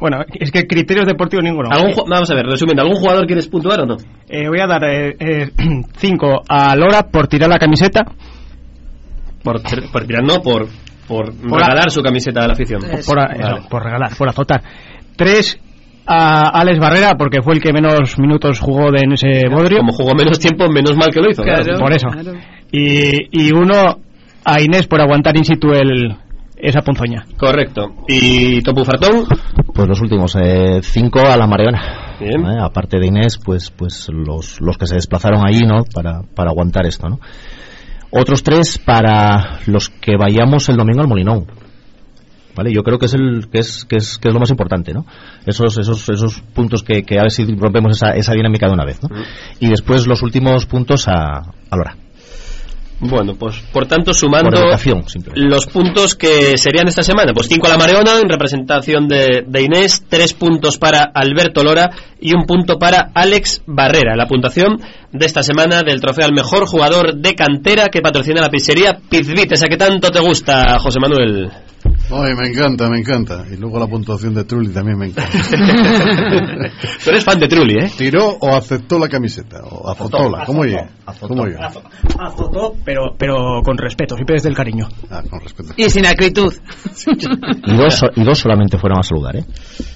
[0.00, 1.68] bueno, es que criterios deportivos ninguno.
[1.70, 3.96] ¿Algún ju- vamos a ver, resumiendo, ¿algún jugador quieres puntuar o no?
[4.28, 5.50] Eh, voy a dar eh, eh,
[5.96, 8.04] cinco a Lora por tirar la camiseta.
[9.42, 9.60] Por,
[9.92, 10.68] por tirar, no, por,
[11.06, 12.80] por, Por regalar su camiseta a la afición.
[13.06, 14.62] Por, a- eso, por regalar, por azotar.
[15.16, 15.58] Tres
[16.06, 19.78] a Alex Barrera porque fue el que menos minutos jugó de en ese bodrio.
[19.78, 21.42] Como jugó menos tiempo, menos mal que lo hizo.
[21.42, 22.08] Claro, por eso.
[22.70, 23.98] Y, y uno
[24.44, 26.16] a Inés por aguantar in situ el,
[26.56, 27.24] esa ponzoña.
[27.36, 27.94] Correcto.
[28.08, 29.26] ¿Y Topu Fartón?
[29.74, 32.16] Pues los últimos eh, cinco a la Mariona.
[32.20, 32.44] Bien.
[32.44, 32.58] ¿eh?
[32.60, 35.84] Aparte de Inés, pues pues los, los que se desplazaron allí, ¿no?
[35.92, 37.18] Para, para aguantar esto, ¿no?
[38.10, 41.46] Otros tres para los que vayamos el domingo al Molinón.
[42.54, 42.72] ¿Vale?
[42.72, 45.06] Yo creo que es el que es que es, que es lo más importante, ¿no?
[45.46, 48.84] Esos esos esos puntos que, que a ver si rompemos esa, esa dinámica de una
[48.84, 49.08] vez, ¿no?
[49.60, 51.38] Y después los últimos puntos a,
[51.70, 51.96] a Lora.
[53.04, 54.58] Bueno, pues por tanto, sumando Por
[55.34, 59.62] los puntos que serían esta semana, pues 5 a la Mareona en representación de, de
[59.62, 61.90] Inés, 3 puntos para Alberto Lora
[62.20, 64.14] y un punto para Alex Barrera.
[64.14, 64.80] La puntuación
[65.10, 69.50] de esta semana del trofeo al mejor jugador de cantera que patrocina la pizzería Pizbit,
[69.50, 71.50] esa que tanto te gusta, José Manuel.
[72.14, 73.44] Ay, me encanta, me encanta.
[73.50, 75.32] Y luego la puntuación de Trulli también me encanta.
[77.04, 77.90] Tú eres fan de Trulli, ¿eh?
[77.96, 79.62] ¿Tiró o aceptó la camiseta?
[79.64, 80.44] ¿O azotóla?
[80.44, 80.76] ¿Cómo oye?
[81.26, 81.56] ¿Cómo oye?
[82.18, 84.88] Azotó, pero, pero con respeto, siempre desde el cariño.
[85.10, 85.72] Ah, con respeto.
[85.76, 86.52] Y sin acritud.
[87.64, 89.44] Y dos, y dos solamente fueron a saludar, ¿eh?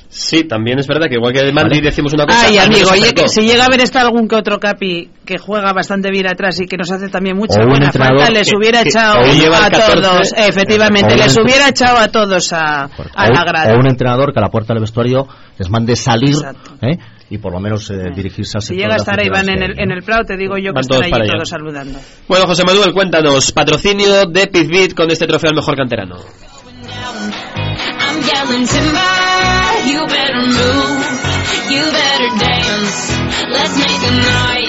[0.08, 2.46] Sí, también es verdad que igual que de Madrid decimos una cosa.
[2.46, 5.72] Ay, amigo, oye, que si llega a haber está algún que otro capi que juega
[5.72, 9.70] bastante bien atrás y que nos hace también mucha buena falta, les hubiera echado a
[9.70, 13.74] 14, todos, efectivamente, les hubiera echado a todos a, a o, la grada.
[13.74, 15.26] o un entrenador que a la puerta del vestuario
[15.58, 16.36] les mande salir
[16.82, 16.98] ¿eh?
[17.30, 19.90] y por lo menos eh, dirigirse al Si llega a estar van en el, en
[19.90, 21.32] el Prado, te digo yo que Van están todos allí allá.
[21.34, 21.98] todos saludando.
[22.28, 26.16] Bueno, José Manuel, cuéntanos, patrocinio de Pizbit con este trofeo al mejor canterano.
[26.16, 29.00] I'm yelling timber,
[29.86, 31.04] you better move,
[31.70, 33.12] you better dance.
[33.50, 34.65] Let's make a night.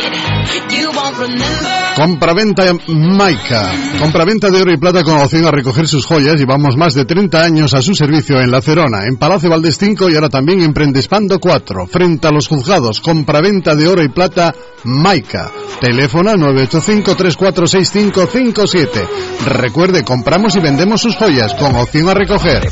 [1.95, 3.71] Compraventa Maica.
[3.99, 6.35] Compraventa de oro y plata con opción a recoger sus joyas.
[6.35, 10.09] Llevamos más de 30 años a su servicio en La Cerona, en Palacio Valdés 5
[10.09, 13.01] y ahora también en Prendespando 4, frente a los juzgados.
[13.01, 14.53] Compraventa de oro y plata
[14.83, 15.49] Maica.
[15.81, 19.07] Teléfono 985-346557.
[19.45, 22.69] Recuerde, compramos y vendemos sus joyas con opción a recoger.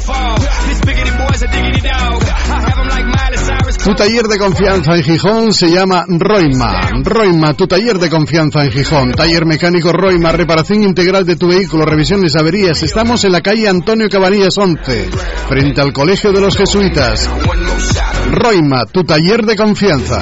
[3.86, 6.90] Tu taller de confianza en Gijón se llama Roima.
[7.04, 9.12] Roima, tu taller de confianza en Gijón.
[9.12, 12.82] Taller mecánico Roima, reparación integral de tu vehículo, revisiones, averías.
[12.82, 15.12] Estamos en la calle Antonio Cabanillas 11,
[15.48, 17.30] frente al Colegio de los Jesuitas.
[18.32, 20.20] Roima, tu taller de confianza.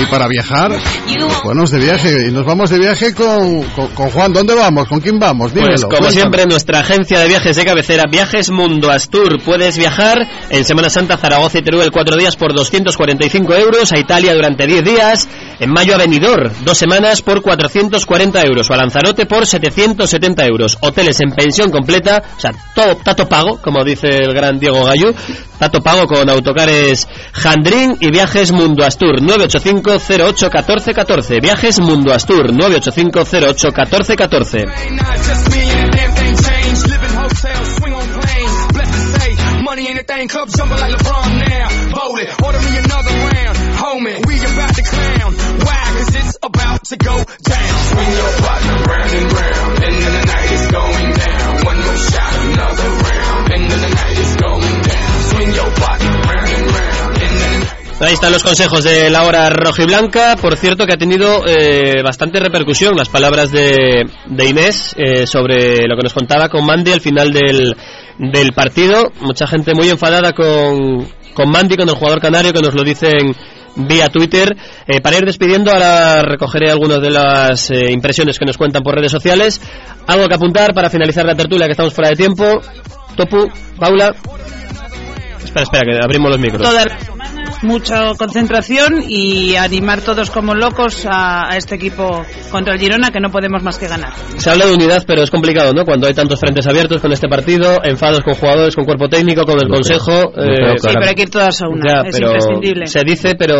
[0.00, 0.78] Y para viajar,
[1.44, 2.28] bueno, de viaje.
[2.28, 4.32] Y nos vamos de viaje con, con, con Juan.
[4.32, 4.86] ¿Dónde vamos?
[4.86, 5.52] ¿Con quién vamos?
[5.52, 5.72] Dímelo.
[5.72, 6.12] Pues como cuéntame.
[6.12, 9.42] siempre, nuestra agencia de viajes de cabecera, Viajes Mundo Astur.
[9.44, 10.18] Puedes viajar
[10.50, 14.84] en Semana Santa Zaragoza y Teruel cuatro días por 245 euros, a Italia durante 10
[14.84, 15.28] días,
[15.58, 20.78] en mayo a Benidorm, dos semanas por 440 euros, o a Lanzarote por 770 euros.
[20.80, 25.12] Hoteles en pensión completa, o sea, todo tato pago, como dice el gran Diego Gallú,
[25.58, 31.40] tato pago con autocares Jandrín y Viajes Mundo Astur, 985 08 14 14.
[31.40, 33.24] Viajes Mundo Astur, 985
[58.00, 60.36] Ahí están los consejos de la hora rojiblanca.
[60.36, 64.06] Por cierto, que ha tenido eh, bastante repercusión las palabras de,
[64.48, 67.76] Inés eh, sobre lo que nos contaba con Mandy al final del,
[68.18, 69.10] del partido.
[69.20, 73.34] Mucha gente muy enfadada con, con Mandy, con el jugador canario, que nos lo dicen
[73.74, 74.56] vía Twitter.
[74.86, 79.10] Eh, para ir despidiendo, ahora recogeré algunas de las impresiones que nos cuentan por redes
[79.10, 79.60] sociales.
[80.06, 82.60] Algo que apuntar para finalizar la tertulia, que estamos fuera de tiempo.
[83.16, 84.14] Topu, Paula.
[85.44, 86.68] Espera, espera, que abrimos los micros.
[87.62, 93.20] Mucha concentración y animar todos como locos a, a este equipo contra el Girona que
[93.20, 94.12] no podemos más que ganar.
[94.36, 95.84] Se habla de unidad, pero es complicado, ¿no?
[95.84, 99.60] Cuando hay tantos frentes abiertos con este partido, enfados con jugadores, con cuerpo técnico, con
[99.60, 100.30] el consejo.
[100.32, 101.82] creo que sí, pero hay que ir todas a una.
[102.02, 102.86] Ya, es pero imprescindible.
[102.86, 103.56] se dice, pero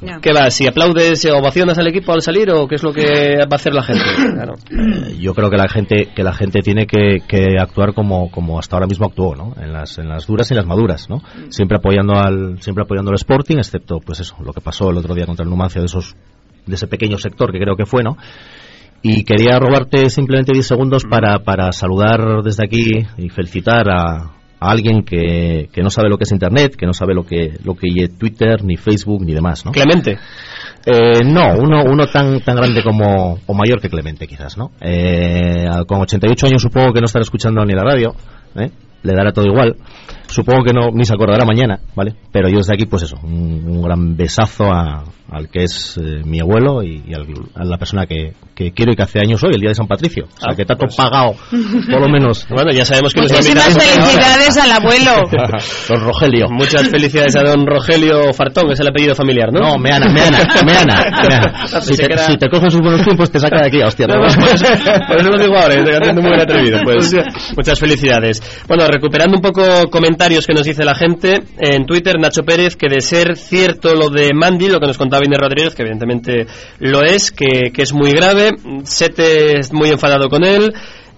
[0.00, 0.18] Ya.
[0.20, 0.50] ¿qué va?
[0.50, 3.74] ¿Si aplaudes, ovacionas al equipo al salir o qué es lo que va a hacer
[3.74, 4.02] la gente?
[4.32, 4.54] Claro.
[4.70, 8.58] Eh, yo creo que la gente que la gente tiene que, que actuar como, como
[8.58, 11.18] hasta ahora mismo actuó no en las en las duras y en las maduras no
[11.50, 15.14] siempre apoyando al siempre apoyando al Sporting excepto pues eso lo que pasó el otro
[15.14, 16.14] día contra el Numancia de esos
[16.66, 18.16] de ese pequeño sector que creo que fue no
[19.02, 24.30] y quería robarte simplemente 10 segundos para, para saludar desde aquí y felicitar a,
[24.60, 27.58] a alguien que, que no sabe lo que es internet, que no sabe lo que
[27.64, 29.72] lo que es Twitter, ni Facebook, ni demás, ¿no?
[29.72, 30.18] Clemente.
[30.86, 34.70] Eh, no, uno, uno tan, tan grande como, o mayor que Clemente, quizás, ¿no?
[34.80, 38.14] Eh, con 88 años supongo que no estará escuchando ni la radio,
[38.54, 38.70] ¿eh?
[39.02, 39.74] Le dará todo igual.
[40.32, 42.14] Supongo que no, ni se acordará mañana, ¿vale?
[42.32, 46.82] Pero yo desde aquí, pues eso, un, gran besazo al que es eh, mi abuelo
[46.82, 49.60] y, y al- a la persona que, que quiero y que hace años hoy, el
[49.60, 50.24] día de San Patricio.
[50.24, 50.96] O sea, Ah, que tanto pues.
[50.96, 51.34] pagado,
[51.90, 52.46] por lo menos.
[52.52, 55.10] Bueno, ya sabemos que nos Muchísimas felicidades al abuelo.
[55.88, 56.46] Don Rogelio.
[56.50, 59.60] Muchas felicidades a don Rogelio Fartón, es el apellido familiar, ¿no?
[59.60, 61.04] No, Meana, Meana, Meana.
[61.28, 61.66] Meana.
[61.82, 64.06] Si te, que si te cogen sus buenos tiempos, te saca de aquí, hostia.
[64.06, 64.66] No, no, por, eso,
[65.08, 66.80] por eso lo digo ahora, estoy haciendo muy atrevido.
[66.84, 67.14] Pues,
[67.56, 68.42] muchas felicidades.
[68.68, 72.88] Bueno, recuperando un poco comentarios que nos dice la gente en Twitter, Nacho Pérez, que
[72.88, 76.46] de ser cierto lo de Mandy, lo que nos contaba Inés Rodríguez, que evidentemente
[76.78, 78.41] lo es, que, que es muy grave,
[78.84, 80.72] Sete es muy enfadado con él.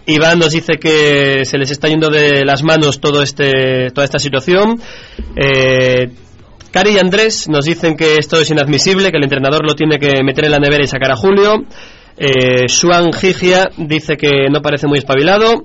[0.06, 4.18] Iván nos dice que se les está yendo de las manos todo este, toda esta
[4.18, 4.78] situación.
[5.36, 6.10] Eh,
[6.70, 10.22] Cari y Andrés nos dicen que esto es inadmisible, que el entrenador lo tiene que
[10.24, 11.54] meter en la nevera y sacar a Julio.
[12.16, 15.62] Eh, Xuan Gigia dice que no parece muy espabilado.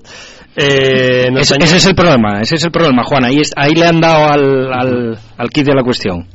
[0.55, 3.23] Eh, Ese, añade- ese es el problema, ese es el problema, Juan.
[3.25, 6.27] Ahí, es- ahí le han dado al, al, al kit de la cuestión.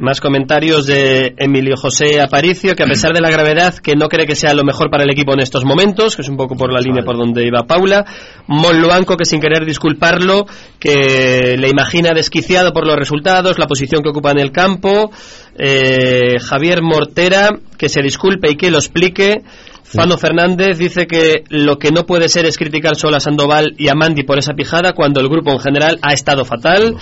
[0.00, 4.26] Más comentarios de Emilio José Aparicio, que a pesar de la gravedad, que no cree
[4.26, 6.72] que sea lo mejor para el equipo en estos momentos, que es un poco por
[6.72, 8.06] la línea por donde iba Paula.
[8.46, 10.46] Mon Luanco, que sin querer disculparlo,
[10.78, 15.10] que le imagina desquiciado por los resultados, la posición que ocupa en el campo.
[15.58, 19.42] Eh, Javier Mortera, que se disculpe y que lo explique.
[19.84, 23.88] Fano Fernández dice que lo que no puede ser es criticar solo a Sandoval y
[23.88, 26.96] a Mandy por esa pijada cuando el grupo en general ha estado fatal.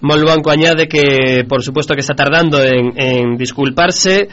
[0.00, 4.28] Molbanco añade que por supuesto que está tardando en, en disculparse.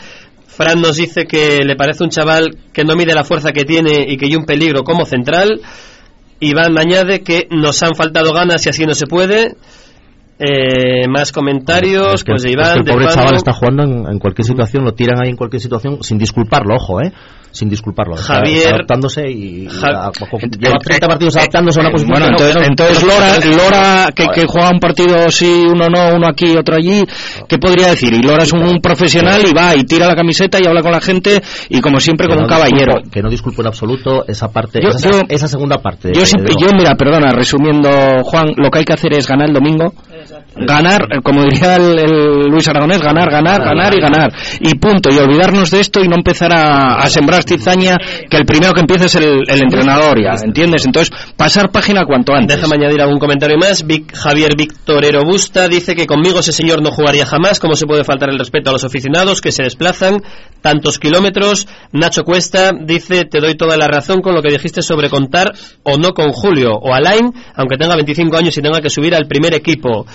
[0.48, 4.06] Fran nos dice que le parece un chaval que no mide la fuerza que tiene
[4.08, 5.62] y que hay un peligro como central.
[6.40, 9.56] Iván añade que nos han faltado ganas y así no se puede.
[10.40, 13.84] Eh, más comentarios, Es que, pues de es Iván, que el pobre chaval está jugando
[13.84, 17.14] en, en cualquier situación, lo tiran ahí en cualquier situación sin disculparlo, ojo, ¿eh?
[17.54, 18.16] Sin disculparlo.
[18.18, 20.12] Javier- adaptándose y, y Ja- a-
[20.60, 22.12] lleva 30 partidos adaptándose a una posición.
[22.20, 25.64] Bueno, entonces, que no- entonces que no- Lora, Lora que, que juega un partido sí,
[25.68, 27.04] uno no, uno aquí, otro allí,
[27.48, 28.12] ¿qué podría decir?
[28.14, 30.92] Y Lora es un, un profesional y va y tira la camiseta y habla con
[30.92, 32.94] la gente y como siempre como un no caballero.
[32.96, 36.12] disculpo- que no disculpo en absoluto esa parte, Yo- esa, yo- esa segunda parte.
[36.14, 37.90] Yo, siempre- yo, mira, perdona, resumiendo,
[38.24, 39.94] Juan, lo que hay que hacer es ganar el domingo
[40.56, 44.32] ganar, eh, como diría el, el Luis Aragonés, ganar, ganar, ganar y ganar.
[44.60, 45.10] Y punto.
[45.12, 47.98] Y olvidarnos de esto y no empezar a, a sembrar cizaña
[48.30, 50.86] que el primero que empieza es el, el entrenador ya, ¿entiendes?
[50.86, 52.58] Entonces, pasar página cuanto antes.
[52.58, 53.86] Déjame añadir algún comentario más.
[53.86, 57.60] Vic- Javier Victorero Busta dice que conmigo ese señor no jugaría jamás.
[57.60, 60.22] ¿Cómo se puede faltar el respeto a los aficionados que se desplazan
[60.62, 61.68] tantos kilómetros?
[61.92, 65.52] Nacho Cuesta dice: Te doy toda la razón con lo que dijiste sobre contar
[65.84, 69.28] o no con Julio o Alain, aunque tenga 25 años y tenga que subir al
[69.28, 70.06] primer equipo.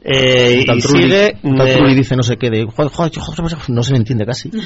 [0.00, 1.36] Eh, y Trulli- sigue.
[1.42, 3.98] tal eh, Trulli dice no sé qué de joder, joder, joder, joder, no se le
[3.98, 4.50] entiende casi.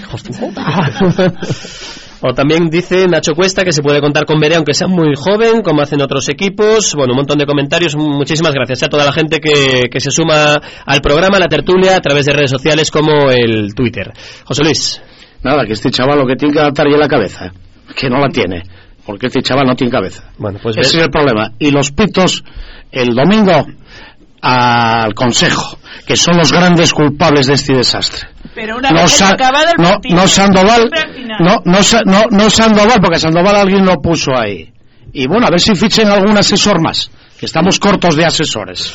[2.25, 5.61] O también dice Nacho Cuesta que se puede contar con Bere aunque sea muy joven,
[5.63, 6.95] como hacen otros equipos.
[6.95, 7.97] Bueno, un montón de comentarios.
[7.97, 10.55] Muchísimas gracias a toda la gente que, que se suma
[10.87, 14.13] al programa, a la tertulia, a través de redes sociales como el Twitter.
[14.45, 15.03] José Luis.
[15.43, 17.53] Nada, que este chaval lo que tiene que adaptar ya la cabeza,
[17.97, 18.63] que no la tiene,
[19.05, 20.31] porque este chaval no tiene cabeza.
[20.39, 21.51] Bueno, pues Ese es el problema.
[21.59, 22.45] Y los pitos,
[22.93, 23.67] el domingo,
[24.43, 28.29] al consejo, que son los grandes culpables de este desastre.
[28.55, 30.91] Pero una no, vez Sa- acabado el partido, no Sandoval,
[31.41, 34.71] no, no, Sa- no, no Sandoval, porque Sandoval alguien lo puso ahí.
[35.13, 38.93] Y bueno, a ver si fichen algún asesor más, que estamos cortos de asesores.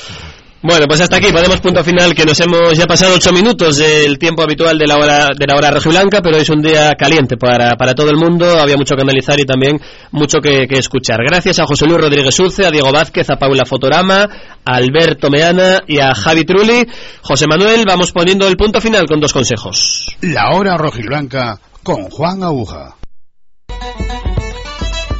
[0.63, 4.17] Bueno, pues hasta aquí ponemos punto final que nos hemos ya pasado ocho minutos del
[4.17, 7.75] tiempo habitual de la hora de la hora rojiblanca, pero es un día caliente para,
[7.75, 9.79] para todo el mundo, había mucho que analizar y también
[10.11, 11.19] mucho que, que escuchar.
[11.23, 14.27] Gracias a José Luis Rodríguez Ulce, a Diego Vázquez, a Paula Fotorama,
[14.65, 16.87] a Alberto Meana y a Javi Trulli.
[17.21, 20.17] José Manuel, vamos poniendo el punto final con dos consejos.
[20.21, 22.96] La hora rojiblanca con Juan Aguja.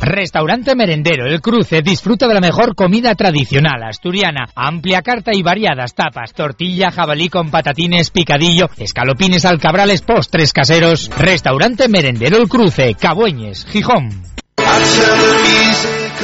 [0.07, 5.95] Restaurante Merendero El Cruce disfruta de la mejor comida tradicional asturiana, amplia carta y variadas
[5.95, 11.09] tapas, tortilla, jabalí con patatines, picadillo, escalopines, alcabrales, postres caseros.
[11.17, 14.38] Restaurante Merendero El Cruce, Cabueñes, Gijón.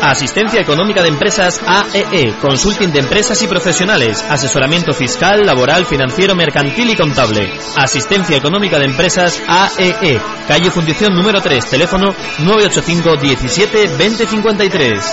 [0.04, 6.90] Asistencia Económica de Empresas AEE, Consulting de Empresas y Profesionales, Asesoramiento Fiscal, Laboral, Financiero, Mercantil
[6.90, 7.50] y Contable.
[7.78, 15.06] Asistencia Económica de Empresas AEE, Calle Fundición número 3, teléfono 985 17 2053.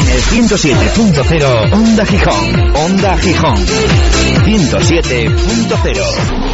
[0.00, 2.76] En el 107.0 Onda Gijón.
[2.76, 3.64] Onda Gijón.
[4.44, 6.48] 107.0.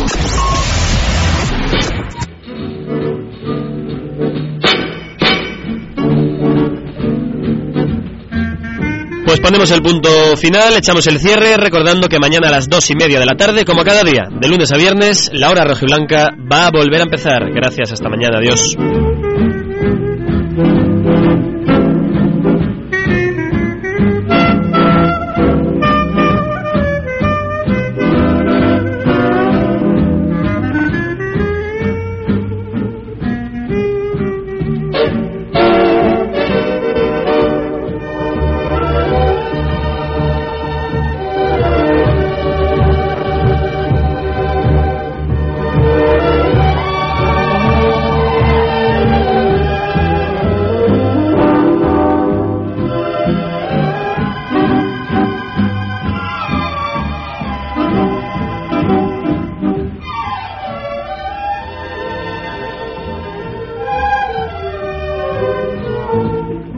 [9.45, 10.09] ponemos el punto
[10.39, 13.67] final, echamos el cierre, recordando que mañana a las dos y media de la tarde,
[13.67, 17.51] como cada día, de lunes a viernes, la hora rojiblanca va a volver a empezar.
[17.53, 18.75] Gracias, hasta mañana, adiós.